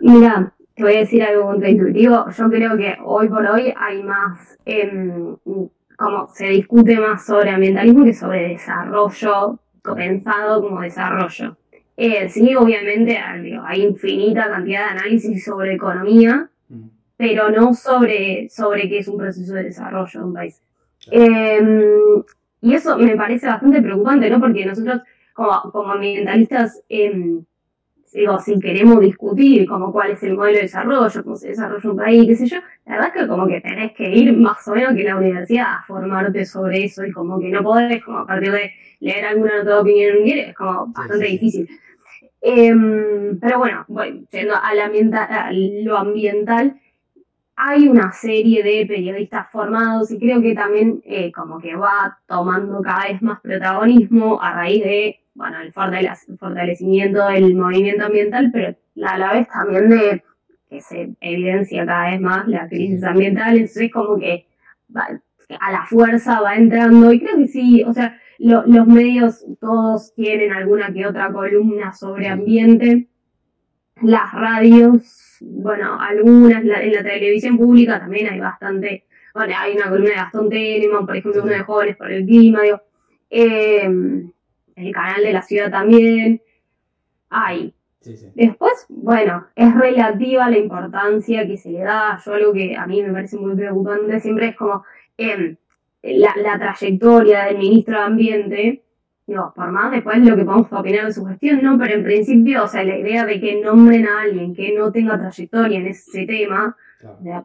Mira, 0.00 0.52
te 0.74 0.82
voy 0.82 0.94
a 0.94 0.98
decir 1.00 1.22
algo 1.22 1.46
contraintuitivo. 1.46 2.26
Yo 2.30 2.50
creo 2.50 2.76
que 2.76 2.96
hoy 3.04 3.28
por 3.28 3.46
hoy 3.46 3.72
hay 3.76 4.02
más, 4.02 4.58
em, 4.64 5.36
como 5.96 6.28
se 6.28 6.48
discute 6.48 6.98
más 6.98 7.24
sobre 7.24 7.50
ambientalismo 7.50 8.04
que 8.04 8.14
sobre 8.14 8.48
desarrollo, 8.48 9.58
pensado 9.94 10.62
como 10.62 10.80
desarrollo. 10.80 11.56
Eh, 11.96 12.28
sí, 12.28 12.54
obviamente 12.54 13.18
hay 13.18 13.82
infinita 13.82 14.48
cantidad 14.48 14.86
de 14.86 14.98
análisis 14.98 15.44
sobre 15.44 15.74
economía. 15.74 16.49
Pero 17.20 17.50
no 17.50 17.74
sobre, 17.74 18.48
sobre 18.48 18.88
qué 18.88 19.00
es 19.00 19.08
un 19.08 19.18
proceso 19.18 19.52
de 19.52 19.64
desarrollo 19.64 20.20
de 20.20 20.26
un 20.26 20.32
país. 20.32 20.62
Em, 21.10 22.22
y 22.62 22.72
eso 22.72 22.96
me 22.96 23.14
parece 23.14 23.46
bastante 23.46 23.82
preocupante, 23.82 24.30
¿no? 24.30 24.40
Porque 24.40 24.64
nosotros, 24.64 25.02
como, 25.34 25.70
como 25.70 25.92
ambientalistas, 25.92 26.82
em, 26.88 27.44
digo, 28.14 28.38
si 28.38 28.58
queremos 28.58 29.00
discutir 29.00 29.68
como 29.68 29.92
cuál 29.92 30.12
es 30.12 30.22
el 30.22 30.34
modelo 30.34 30.56
de 30.56 30.62
desarrollo, 30.62 31.22
cómo 31.22 31.36
se 31.36 31.48
desarrolla 31.48 31.90
un 31.90 31.96
país, 31.98 32.26
qué 32.26 32.36
sé 32.36 32.46
yo, 32.46 32.56
la 32.86 32.94
verdad 32.94 33.12
es 33.14 33.20
que 33.22 33.28
como 33.28 33.46
que 33.46 33.60
tenés 33.60 33.92
que 33.92 34.10
ir 34.10 34.34
más 34.38 34.66
o 34.66 34.74
menos 34.74 34.94
que 34.94 35.04
la 35.04 35.16
universidad 35.16 35.74
a 35.74 35.82
formarte 35.86 36.46
sobre 36.46 36.84
eso 36.84 37.04
y 37.04 37.12
como 37.12 37.38
que 37.38 37.50
no 37.50 37.62
podés, 37.62 38.02
como 38.02 38.20
a 38.20 38.26
partir 38.26 38.50
de 38.50 38.72
leer 39.00 39.26
alguna 39.26 39.58
nota 39.58 39.74
de 39.74 39.80
opinión 39.80 40.16
en 40.16 40.26
inglés, 40.26 40.48
es 40.48 40.54
como 40.54 40.86
bastante 40.86 41.26
difícil. 41.26 41.68
Em, 42.40 43.38
pero 43.38 43.58
bueno, 43.58 43.84
bueno, 43.88 44.22
yendo 44.32 44.54
al 44.56 44.80
ambiental, 44.80 45.28
a 45.30 45.52
lo 45.52 45.98
ambiental, 45.98 46.80
hay 47.62 47.88
una 47.88 48.10
serie 48.12 48.62
de 48.62 48.86
periodistas 48.86 49.50
formados 49.50 50.10
y 50.10 50.18
creo 50.18 50.40
que 50.40 50.54
también 50.54 51.02
eh, 51.04 51.30
como 51.30 51.58
que 51.58 51.76
va 51.76 52.18
tomando 52.26 52.80
cada 52.80 53.08
vez 53.08 53.20
más 53.20 53.38
protagonismo 53.40 54.40
a 54.40 54.54
raíz 54.54 54.82
de 54.82 55.20
bueno, 55.34 55.58
el 55.60 55.72
fortalecimiento 55.72 57.26
del 57.28 57.54
movimiento 57.54 58.06
ambiental, 58.06 58.50
pero 58.52 58.76
a 59.06 59.18
la 59.18 59.32
vez 59.34 59.48
también 59.48 59.90
de 59.90 60.22
que 60.70 60.80
se 60.80 61.14
evidencia 61.20 61.84
cada 61.84 62.10
vez 62.10 62.20
más 62.20 62.48
la 62.48 62.66
crisis 62.68 63.04
ambiental, 63.04 63.56
entonces 63.56 63.90
como 63.92 64.18
que 64.18 64.46
a 64.94 65.72
la 65.72 65.84
fuerza 65.84 66.40
va 66.40 66.56
entrando, 66.56 67.12
y 67.12 67.20
creo 67.20 67.36
que 67.38 67.48
sí, 67.48 67.84
o 67.84 67.92
sea, 67.92 68.18
los 68.38 68.86
medios 68.86 69.44
todos 69.60 70.14
tienen 70.14 70.52
alguna 70.52 70.92
que 70.92 71.06
otra 71.06 71.30
columna 71.30 71.92
sobre 71.92 72.28
ambiente, 72.28 73.08
las 74.02 74.32
radios, 74.32 75.19
bueno, 75.40 76.00
algunas, 76.00 76.62
en 76.62 76.92
la 76.92 77.02
televisión 77.02 77.56
pública 77.56 77.98
también 77.98 78.32
hay 78.32 78.40
bastante, 78.40 79.06
bueno, 79.34 79.54
hay 79.56 79.76
una 79.76 79.88
columna 79.88 80.10
de 80.10 80.16
Gastón 80.16 80.48
Telemann, 80.48 81.06
por 81.06 81.16
ejemplo, 81.16 81.42
uno 81.42 81.52
de 81.52 81.60
Jóvenes 81.60 81.96
por 81.96 82.10
el 82.10 82.24
Clima, 82.26 82.62
digo, 82.62 82.80
eh, 83.30 83.88
el 84.76 84.92
canal 84.92 85.22
de 85.22 85.32
la 85.32 85.42
ciudad 85.42 85.70
también. 85.70 86.42
Hay. 87.28 87.74
Después, 88.34 88.86
bueno, 88.88 89.46
es 89.54 89.74
relativa 89.74 90.48
la 90.48 90.58
importancia 90.58 91.46
que 91.46 91.58
se 91.58 91.70
le 91.70 91.80
da. 91.80 92.18
Yo 92.24 92.32
algo 92.32 92.52
que 92.52 92.74
a 92.76 92.86
mí 92.86 93.02
me 93.02 93.12
parece 93.12 93.36
muy 93.36 93.54
preocupante 93.54 94.20
siempre 94.20 94.48
es 94.48 94.56
como 94.56 94.84
em, 95.18 95.56
la, 96.02 96.58
trayectoria 96.58 97.44
del 97.44 97.58
ministro 97.58 97.98
de 97.98 98.04
Ambiente. 98.04 98.84
Digo, 99.30 99.52
por 99.54 99.70
más 99.70 99.92
después 99.92 100.18
lo 100.18 100.34
que 100.34 100.44
podemos 100.44 100.72
opinar 100.72 101.06
de 101.06 101.12
su 101.12 101.24
gestión, 101.24 101.62
no, 101.62 101.78
pero 101.78 101.94
en 101.94 102.02
principio, 102.02 102.64
o 102.64 102.66
sea, 102.66 102.82
la 102.82 102.98
idea 102.98 103.24
de 103.24 103.40
que 103.40 103.62
nombren 103.62 104.08
a 104.08 104.22
alguien 104.22 104.52
que 104.56 104.74
no 104.76 104.90
tenga 104.90 105.16
trayectoria 105.16 105.78
en 105.78 105.86
ese 105.86 106.26
tema, 106.26 106.76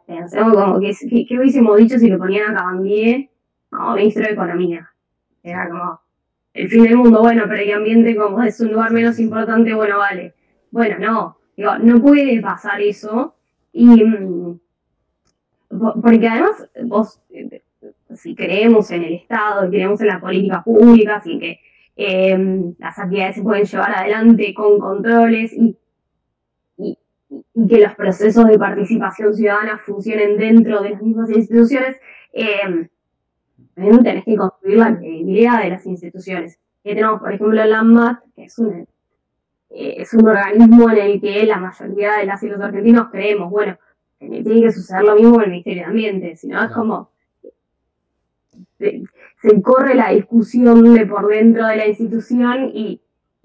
pensemos 0.04 0.52
como 0.52 0.80
que, 0.80 0.92
que, 1.28 1.38
hubiésemos 1.38 1.76
dicho 1.76 1.96
si 1.96 2.08
lo 2.08 2.18
ponían 2.18 2.50
a 2.50 2.58
Cabandier 2.58 3.28
como 3.70 3.94
ministro 3.94 4.24
de 4.24 4.32
Economía. 4.32 4.90
Era 5.44 5.68
como, 5.70 6.00
el 6.54 6.68
fin 6.68 6.82
del 6.82 6.96
mundo, 6.96 7.20
bueno, 7.20 7.44
pero 7.46 7.62
el 7.62 7.72
ambiente 7.74 8.16
como 8.16 8.42
es 8.42 8.60
un 8.60 8.72
lugar 8.72 8.90
menos 8.90 9.20
importante, 9.20 9.72
bueno, 9.72 9.98
vale. 9.98 10.34
Bueno, 10.72 10.96
no, 10.98 11.38
digo, 11.56 11.78
no 11.78 12.02
puede 12.02 12.42
pasar 12.42 12.80
eso. 12.80 13.36
Y 13.72 13.86
mm, 13.86 14.58
porque 16.02 16.26
además 16.26 16.68
vos, 16.82 17.20
si 18.12 18.34
creemos 18.34 18.90
en 18.90 19.04
el 19.04 19.14
Estado, 19.14 19.70
creemos 19.70 20.00
en 20.00 20.08
la 20.08 20.20
política 20.20 20.64
pública, 20.64 21.22
y 21.24 21.38
que 21.38 21.60
em, 21.96 22.74
las 22.78 22.98
actividades 22.98 23.36
se 23.36 23.42
pueden 23.42 23.64
llevar 23.64 23.96
adelante 23.96 24.54
con 24.54 24.78
controles 24.78 25.52
y, 25.52 25.76
y, 26.78 26.98
que 27.68 27.80
los 27.80 27.94
procesos 27.94 28.46
de 28.46 28.58
participación 28.58 29.34
ciudadana 29.34 29.78
funcionen 29.78 30.36
dentro 30.36 30.82
de 30.82 30.90
las 30.90 31.02
mismas 31.02 31.30
instituciones, 31.30 31.96
eh, 32.32 32.88
tenés 33.74 34.24
que 34.24 34.36
construir 34.36 34.78
la 34.78 34.96
credibilidad 34.96 35.62
de 35.62 35.70
las 35.70 35.86
instituciones. 35.86 36.58
Y 36.84 36.90
tenemos, 36.90 37.20
por 37.20 37.32
ejemplo, 37.32 37.62
el 37.62 37.74
AMAT, 37.74 38.20
que 38.34 38.44
es 38.44 38.58
un, 38.58 38.86
eh, 39.70 39.94
es 39.98 40.14
un 40.14 40.28
organismo 40.28 40.90
en 40.90 40.98
el 40.98 41.20
que 41.20 41.44
la 41.44 41.58
mayoría 41.58 42.16
de 42.16 42.26
las 42.26 42.42
y 42.42 42.48
los 42.48 42.60
argentinos 42.60 43.08
creemos, 43.10 43.50
bueno, 43.50 43.76
tiene 44.18 44.62
que 44.62 44.72
suceder 44.72 45.02
lo 45.02 45.16
mismo 45.16 45.32
con 45.32 45.44
el 45.44 45.50
Ministerio 45.50 45.82
de 45.82 45.88
Ambiente, 45.88 46.36
sino 46.36 46.62
es 46.62 46.70
como 46.72 47.10
se, 49.46 49.62
corre 49.62 49.94
la 49.94 50.10
discusión 50.10 50.94
de 50.94 51.06
por 51.06 51.28
dentro 51.28 51.66
de 51.66 51.76
la 51.76 51.86
institución 51.86 52.70
y, 52.74 53.02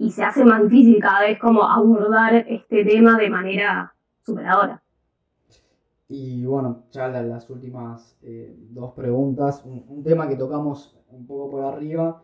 se 0.10 0.24
hace 0.24 0.44
más 0.44 0.64
difícil 0.64 1.00
cada 1.00 1.22
vez 1.22 1.38
como 1.38 1.64
abordar 1.64 2.34
este 2.34 2.84
tema 2.84 3.18
de 3.20 3.30
manera 3.30 3.94
superadora. 4.26 4.82
Y 6.08 6.44
bueno, 6.44 6.86
ya 6.92 7.08
las 7.08 7.48
últimas 7.52 8.18
eh, 8.24 8.54
dos 8.72 8.94
preguntas. 8.94 9.64
Un, 9.64 10.04
tema 10.04 10.28
que 10.28 10.36
tocamos 10.36 10.98
un 11.10 11.28
poco 11.28 11.52
por 11.52 11.66
arriba. 11.66 12.24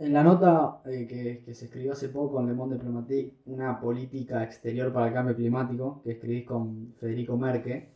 En 0.00 0.12
la 0.12 0.24
nota 0.24 0.80
eh, 0.84 1.06
que, 1.06 1.54
se 1.54 1.66
escribió 1.66 1.92
hace 1.92 2.08
poco 2.08 2.40
en 2.40 2.48
Le 2.48 2.54
Monde 2.54 2.74
Diplomatique, 2.74 3.36
una 3.46 3.80
política 3.80 4.42
exterior 4.42 4.92
para 4.92 5.06
el 5.06 5.14
cambio 5.14 5.36
climático, 5.36 6.02
que 6.02 6.12
escribís 6.12 6.44
con 6.44 6.92
Federico 6.98 7.36
Merque, 7.36 7.88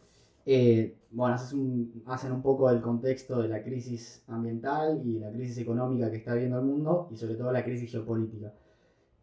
eh, 0.47 0.95
bueno, 1.11 1.35
hacen 1.35 2.33
un 2.33 2.43
poco 2.43 2.71
el 2.71 2.81
contexto 2.81 3.43
de 3.43 3.49
la 3.49 3.63
crisis 3.63 4.25
ambiental 4.29 5.03
y 5.05 5.19
la 5.19 5.31
crisis 5.31 5.59
económica 5.59 6.11
que 6.11 6.19
está 6.19 6.35
viviendo 6.35 6.59
el 6.61 6.65
mundo 6.65 7.09
y 7.13 7.17
sobre 7.17 7.35
todo 7.35 7.53
la 7.53 7.65
crisis 7.65 7.91
geopolítica. 7.91 8.53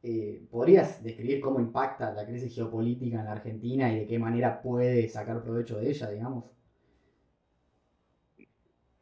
Eh, 0.06 0.42
¿podrías 0.52 1.02
describir 1.02 1.40
cómo 1.40 1.62
impacta 1.62 2.12
la 2.12 2.26
crisis 2.26 2.54
geopolítica 2.54 3.20
en 3.20 3.26
la 3.26 3.32
Argentina 3.32 3.94
y 3.94 4.00
de 4.00 4.06
qué 4.06 4.20
manera 4.20 4.62
puede 4.62 5.08
sacar 5.08 5.42
provecho 5.42 5.78
de 5.80 5.90
ella, 5.90 6.10
digamos? 6.10 6.44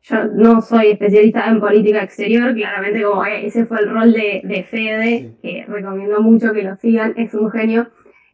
Yo 0.04 0.26
no 0.26 0.62
soy 0.62 0.92
especialista 0.92 1.50
en 1.50 1.60
política 1.60 2.04
exterior, 2.04 2.54
claramente 2.54 3.02
como 3.02 3.26
ese 3.26 3.66
fue 3.66 3.80
el 3.80 3.90
rol 3.90 4.14
de, 4.14 4.66
Fede, 4.70 5.38
que 5.42 5.66
recomiendo 5.68 6.22
mucho 6.22 6.54
que 6.54 6.62
lo 6.62 6.76
sigan, 6.76 7.16
es 7.18 7.34
un 7.34 7.50
genio. 7.50 7.88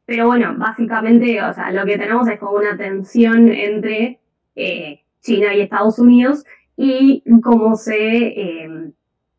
Pero 0.08 0.26
bueno, 0.26 0.56
básicamente, 0.58 1.44
o 1.44 1.54
sea, 1.54 1.70
lo 1.72 1.86
que 1.86 1.98
tenemos 1.98 2.28
es 2.30 2.40
como 2.40 2.54
una 2.54 2.78
tensión 2.78 3.50
entre 3.50 4.22
eh, 4.56 5.02
China 5.20 5.54
y 5.54 5.62
Estados 5.62 6.00
Unidos 6.00 6.46
y 6.78 7.22
cómo 7.44 7.76
se 7.76 8.28
eh, 8.28 8.92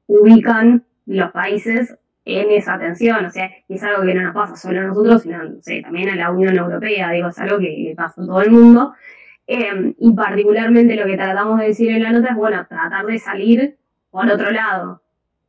ubican 0.06 0.84
los 1.06 1.32
países 1.32 1.96
en 2.26 2.50
esa 2.50 2.74
atención, 2.74 3.24
o 3.24 3.30
sea, 3.30 3.50
es 3.66 3.82
algo 3.82 4.02
que 4.02 4.12
no 4.12 4.22
nos 4.24 4.34
pasa 4.34 4.56
solo 4.56 4.80
a 4.80 4.84
nosotros, 4.84 5.22
sino 5.22 5.38
también 5.82 6.10
a 6.10 6.16
la 6.16 6.30
Unión 6.30 6.54
Europea, 6.58 7.12
digo, 7.12 7.28
es 7.28 7.38
algo 7.38 7.58
que 7.58 7.94
pasa 7.96 8.20
a 8.20 8.26
todo 8.26 8.42
el 8.42 8.50
mundo. 8.50 8.92
Em, 9.46 9.94
y 9.98 10.12
particularmente 10.12 10.94
lo 10.94 11.06
que 11.06 11.16
tratamos 11.16 11.58
de 11.58 11.68
decir 11.68 11.90
en 11.90 12.02
la 12.02 12.12
nota 12.12 12.28
es, 12.32 12.36
bueno, 12.36 12.66
tratar 12.68 13.06
de 13.06 13.18
salir 13.18 13.78
por 14.10 14.30
otro 14.30 14.50
lado, 14.50 15.00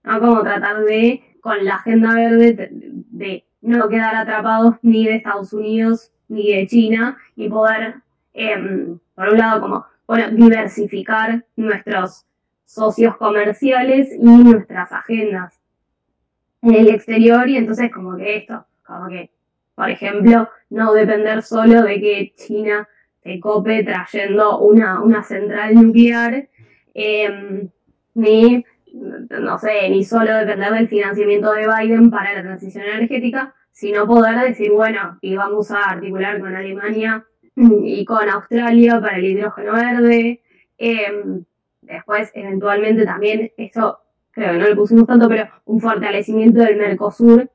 ¿no? 0.06 0.20
Como 0.22 0.42
tratar 0.44 0.86
de, 0.86 1.22
con 1.42 1.66
la 1.66 1.76
agenda 1.76 2.14
verde, 2.14 2.70
de, 2.72 3.44
no 3.62 3.90
quedar 3.90 4.16
atrapados 4.16 4.76
ni 4.82 5.06
de 5.06 5.16
Estados 5.16 5.54
Unidos 5.54 6.12
ni 6.28 6.54
de 6.54 6.68
China 6.68 7.18
y 7.36 7.50
poder, 7.50 7.96
em, 8.34 9.00
por 9.16 9.30
un 9.30 9.38
lado, 9.38 9.62
como, 9.62 9.86
bueno, 10.08 10.30
diversificar 10.32 11.46
nuestros 11.56 12.26
socios 12.66 13.18
comerciales 13.18 14.14
y 14.14 14.24
nuestras 14.24 14.92
agendas 14.92 15.60
en 16.62 16.76
el 16.76 16.90
exterior 16.90 17.48
y 17.50 17.58
entonces 17.58 17.92
como 17.92 18.16
que 18.16 18.38
esto, 18.38 18.66
como 18.86 19.08
que, 19.08 19.32
por 19.76 19.90
ejemplo, 19.90 20.50
no 20.70 20.94
depender 20.94 21.42
solo 21.42 21.82
de 21.82 22.00
que 22.00 22.34
China 22.36 22.88
se 23.24 23.40
cope 23.40 23.84
trayendo 23.84 24.60
una, 24.60 25.02
una 25.02 25.24
central 25.24 25.74
nuclear, 25.76 26.48
em, 26.94 27.70
ni, 28.14 28.66
no 28.94 29.58
sé, 29.60 29.90
ni 29.90 30.04
solo 30.04 30.34
depender 30.38 30.72
del 30.74 30.88
financiamiento 30.88 31.52
de 31.54 31.68
Biden 31.68 32.10
para 32.10 32.34
la 32.34 32.42
transición 32.42 32.86
energética, 32.86 33.54
sino 33.72 34.08
poder 34.08 34.40
decir, 34.48 34.72
bueno, 34.72 35.18
y 35.22 35.36
vamos 35.36 35.72
a 35.72 35.92
articular 35.92 36.40
con 36.40 36.56
Alemania 36.56 37.26
y 37.56 38.06
con 38.06 38.30
Australia 38.30 39.00
para 39.02 39.18
el 39.18 39.26
hidrógeno 39.26 39.74
verde. 39.74 40.42
Em, 40.78 41.44
después, 41.82 42.32
eventualmente 42.34 43.06
también, 43.06 43.52
esto 43.58 44.00
creo 44.32 44.54
que 44.54 44.60
no 44.60 44.68
le 44.68 44.76
pusimos 44.76 45.08
tanto, 45.08 45.28
pero 45.28 45.48
un 45.66 45.80
fortalecimiento 45.80 46.62
del 46.62 46.78
Mercosur 46.78 47.50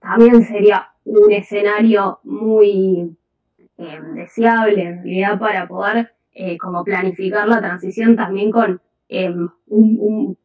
también 0.00 0.42
sería 0.44 0.88
un 1.04 1.32
escenario 1.32 2.20
muy 2.24 3.16
eh, 3.78 4.00
deseable 4.14 4.82
en 4.82 5.02
realidad 5.02 5.38
para 5.38 5.66
poder 5.66 6.12
eh, 6.34 6.56
como 6.58 6.84
planificar 6.84 7.48
la 7.48 7.60
transición 7.60 8.16
también 8.16 8.50
con 8.50 8.80
em, 9.08 9.48
un, 9.66 10.36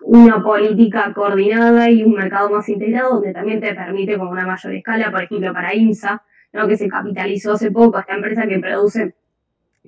una 0.00 0.42
política 0.42 1.12
coordinada 1.14 1.88
y 1.90 2.02
un 2.02 2.14
mercado 2.14 2.50
más 2.50 2.68
integrado, 2.68 3.14
donde 3.14 3.32
también 3.32 3.60
te 3.60 3.74
permite 3.74 4.18
como 4.18 4.30
una 4.30 4.46
mayor 4.46 4.74
escala, 4.74 5.10
por 5.10 5.22
ejemplo, 5.22 5.52
para 5.52 5.74
INSA, 5.74 6.22
¿no? 6.52 6.66
que 6.66 6.76
se 6.76 6.88
capitalizó 6.88 7.52
hace 7.52 7.70
poco, 7.70 7.98
esta 7.98 8.14
empresa 8.14 8.46
que 8.46 8.58
produce 8.58 9.14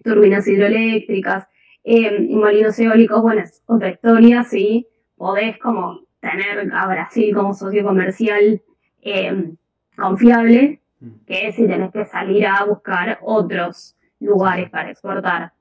turbinas 0.02 0.46
hidroeléctricas 0.46 1.48
eh, 1.82 2.26
y 2.28 2.36
molinos 2.36 2.78
eólicos, 2.78 3.20
bueno, 3.20 3.42
es 3.42 3.62
otra 3.66 3.90
historia, 3.90 4.44
sí, 4.44 4.86
podés 5.16 5.58
como 5.58 6.00
tener 6.20 6.72
a 6.72 6.86
Brasil 6.86 7.34
como 7.34 7.52
socio 7.52 7.84
comercial 7.84 8.62
eh, 9.02 9.52
confiable, 9.96 10.80
mm. 11.00 11.08
que 11.26 11.52
si 11.52 11.66
tenés 11.66 11.92
que 11.92 12.04
salir 12.06 12.46
a 12.46 12.64
buscar 12.64 13.18
otros 13.22 13.96
lugares 14.20 14.70
para 14.70 14.90
exportar. 14.90 15.52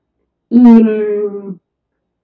Y 0.48 0.60
mm, 0.60 1.58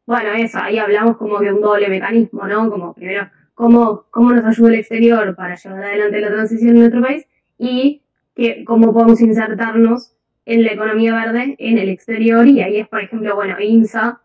bueno, 0.06 0.32
eso, 0.32 0.58
ahí 0.60 0.78
hablamos 0.78 1.16
como 1.16 1.38
de 1.38 1.52
un 1.52 1.60
doble 1.60 1.88
mecanismo, 1.88 2.46
¿no? 2.46 2.70
Como 2.70 2.94
primero, 2.94 3.28
cómo, 3.54 4.06
cómo 4.10 4.32
nos 4.32 4.44
ayuda 4.44 4.70
el 4.70 4.80
exterior 4.80 5.36
para 5.36 5.54
llevar 5.54 5.84
adelante 5.84 6.20
la 6.20 6.28
transición 6.28 6.70
en 6.70 6.78
nuestro 6.78 7.02
país 7.02 7.26
y 7.58 8.02
que, 8.34 8.64
cómo 8.64 8.92
podemos 8.92 9.20
insertarnos 9.20 10.16
en 10.46 10.64
la 10.64 10.72
economía 10.72 11.14
verde 11.14 11.56
en 11.58 11.78
el 11.78 11.88
exterior. 11.88 12.46
Y 12.46 12.62
ahí 12.62 12.78
es, 12.78 12.88
por 12.88 13.02
ejemplo, 13.02 13.34
bueno, 13.36 13.60
INSA 13.60 14.20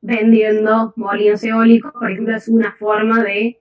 vendiendo 0.00 0.92
molinos 0.96 1.42
eólicos, 1.44 1.92
por 1.92 2.10
ejemplo, 2.10 2.36
es 2.36 2.48
una 2.48 2.72
forma 2.72 3.22
de 3.22 3.58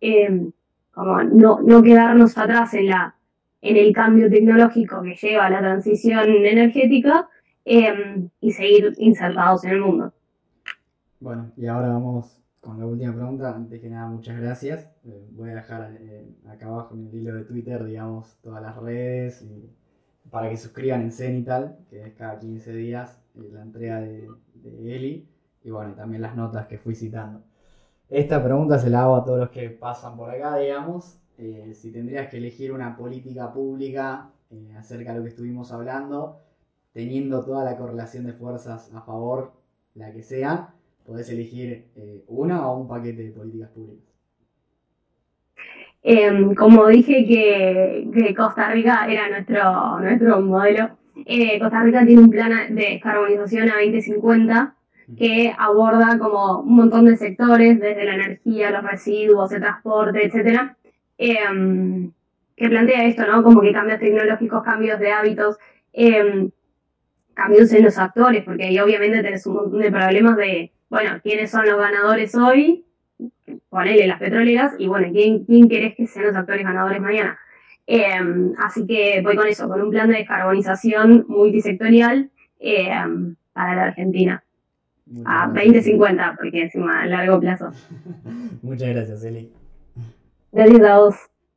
em, 0.00 0.52
como 0.92 1.22
no, 1.22 1.60
no 1.62 1.82
quedarnos 1.82 2.38
atrás 2.38 2.72
en, 2.74 2.88
la, 2.88 3.16
en 3.60 3.76
el 3.76 3.92
cambio 3.92 4.30
tecnológico 4.30 5.02
que 5.02 5.14
lleva 5.14 5.46
a 5.46 5.50
la 5.50 5.58
transición 5.58 6.28
energética 6.44 7.28
em, 7.64 8.30
y 8.40 8.52
seguir 8.52 8.92
insertados 8.96 9.64
en 9.64 9.72
el 9.72 9.80
mundo. 9.80 10.12
Bueno, 11.18 11.50
y 11.56 11.66
ahora 11.66 11.88
vamos 11.88 12.42
con 12.60 12.78
la 12.78 12.86
última 12.86 13.14
pregunta. 13.14 13.54
Antes 13.54 13.80
que 13.80 13.88
nada, 13.88 14.06
muchas 14.08 14.38
gracias. 14.38 14.90
Eh, 15.04 15.28
voy 15.32 15.50
a 15.50 15.54
dejar 15.54 15.96
eh, 15.98 16.28
acá 16.46 16.66
abajo 16.66 16.94
en 16.94 17.06
el 17.06 17.14
hilo 17.14 17.34
de 17.34 17.44
Twitter, 17.44 17.82
digamos, 17.84 18.36
todas 18.42 18.62
las 18.62 18.76
redes 18.76 19.44
para 20.30 20.50
que 20.50 20.56
suscriban 20.56 21.02
en 21.02 21.12
Cenital, 21.12 21.78
que 21.88 22.04
es 22.04 22.14
cada 22.14 22.38
15 22.38 22.72
días 22.74 23.18
eh, 23.36 23.48
la 23.52 23.62
entrega 23.62 24.00
de, 24.00 24.28
de 24.54 24.96
Eli. 24.96 25.28
Y 25.64 25.70
bueno, 25.70 25.94
también 25.94 26.20
las 26.20 26.36
notas 26.36 26.66
que 26.66 26.78
fui 26.78 26.94
citando. 26.94 27.42
Esta 28.10 28.42
pregunta 28.44 28.78
se 28.78 28.90
la 28.90 29.02
hago 29.04 29.16
a 29.16 29.24
todos 29.24 29.38
los 29.38 29.50
que 29.50 29.70
pasan 29.70 30.16
por 30.16 30.30
acá, 30.30 30.58
digamos. 30.58 31.18
si 31.72 31.92
tendrías 31.92 32.28
que 32.28 32.36
elegir 32.36 32.72
una 32.72 32.96
política 32.96 33.52
pública 33.52 34.30
acerca 34.76 35.12
de 35.12 35.18
lo 35.18 35.24
que 35.24 35.30
estuvimos 35.30 35.72
hablando, 35.72 36.40
teniendo 36.92 37.44
toda 37.44 37.64
la 37.64 37.76
correlación 37.76 38.26
de 38.26 38.32
fuerzas 38.32 38.92
a 38.94 39.00
favor, 39.00 39.52
la 39.94 40.12
que 40.12 40.22
sea, 40.22 40.75
podés 41.06 41.30
elegir 41.30 41.86
eh, 41.96 42.24
una 42.26 42.68
o 42.68 42.80
un 42.80 42.88
paquete 42.88 43.22
de 43.22 43.30
políticas 43.30 43.70
públicas. 43.70 44.04
Em, 46.02 46.54
como 46.54 46.86
dije 46.88 47.26
que, 47.26 48.34
Costa 48.36 48.70
Rica 48.70 49.06
era 49.08 49.28
nuestro, 49.28 50.00
nuestro 50.00 50.40
modelo, 50.40 50.90
eh, 51.24 51.58
Costa 51.58 51.82
Rica 51.82 52.04
tiene 52.04 52.22
un 52.22 52.30
plan 52.30 52.74
de 52.74 52.82
descarbonización 52.82 53.70
a 53.70 53.74
2050 53.76 54.74
que 55.16 55.54
aborda 55.56 56.18
como 56.18 56.60
un 56.60 56.74
montón 56.76 57.04
de 57.06 57.16
sectores, 57.16 57.78
desde 57.78 58.04
la 58.04 58.14
energía, 58.14 58.70
los 58.70 58.82
residuos, 58.82 59.52
el 59.52 59.60
transporte, 59.60 60.26
etcétera, 60.26 60.76
em, 61.16 62.10
que 62.56 62.68
plantea 62.68 63.04
esto, 63.04 63.24
¿no? 63.26 63.42
Como 63.44 63.60
que 63.60 63.72
cambios 63.72 64.00
tecnológicos, 64.00 64.64
cambios 64.64 64.98
de 64.98 65.12
hábitos, 65.12 65.58
cambios 67.34 67.72
en 67.72 67.84
los 67.84 67.98
actores, 67.98 68.44
porque 68.44 68.64
ahí 68.64 68.78
obviamente 68.80 69.22
tenés 69.22 69.46
un 69.46 69.54
montón 69.54 69.80
de 69.80 69.90
problemas 69.92 70.36
de 70.36 70.72
bueno, 70.88 71.20
quiénes 71.22 71.50
son 71.50 71.66
los 71.66 71.78
ganadores 71.78 72.34
hoy, 72.34 72.84
ponele 73.68 74.06
las 74.06 74.18
petroleras, 74.18 74.74
y 74.78 74.88
bueno, 74.88 75.08
¿quién, 75.12 75.44
quién 75.44 75.68
querés 75.68 75.94
que 75.94 76.06
sean 76.06 76.26
los 76.26 76.36
actores 76.36 76.64
ganadores 76.64 77.00
mañana? 77.00 77.38
Em, 77.86 78.52
así 78.58 78.86
que 78.86 79.20
voy 79.22 79.36
con 79.36 79.46
eso, 79.46 79.68
con 79.68 79.80
un 79.80 79.90
plan 79.90 80.08
de 80.08 80.18
descarbonización 80.18 81.24
multisectorial 81.28 82.30
em, 82.58 83.36
para 83.52 83.76
la 83.76 83.84
Argentina. 83.84 84.42
a 85.24 85.46
2050, 85.46 86.34
porque 86.36 86.62
encima 86.62 87.02
a 87.02 87.06
largo 87.06 87.38
plazo. 87.38 87.70
Muchas 88.62 88.88
gracias, 88.88 89.22
Eli. 89.22 89.52
Gracias 90.50 90.82
a 90.82 90.98
vos. 90.98 91.14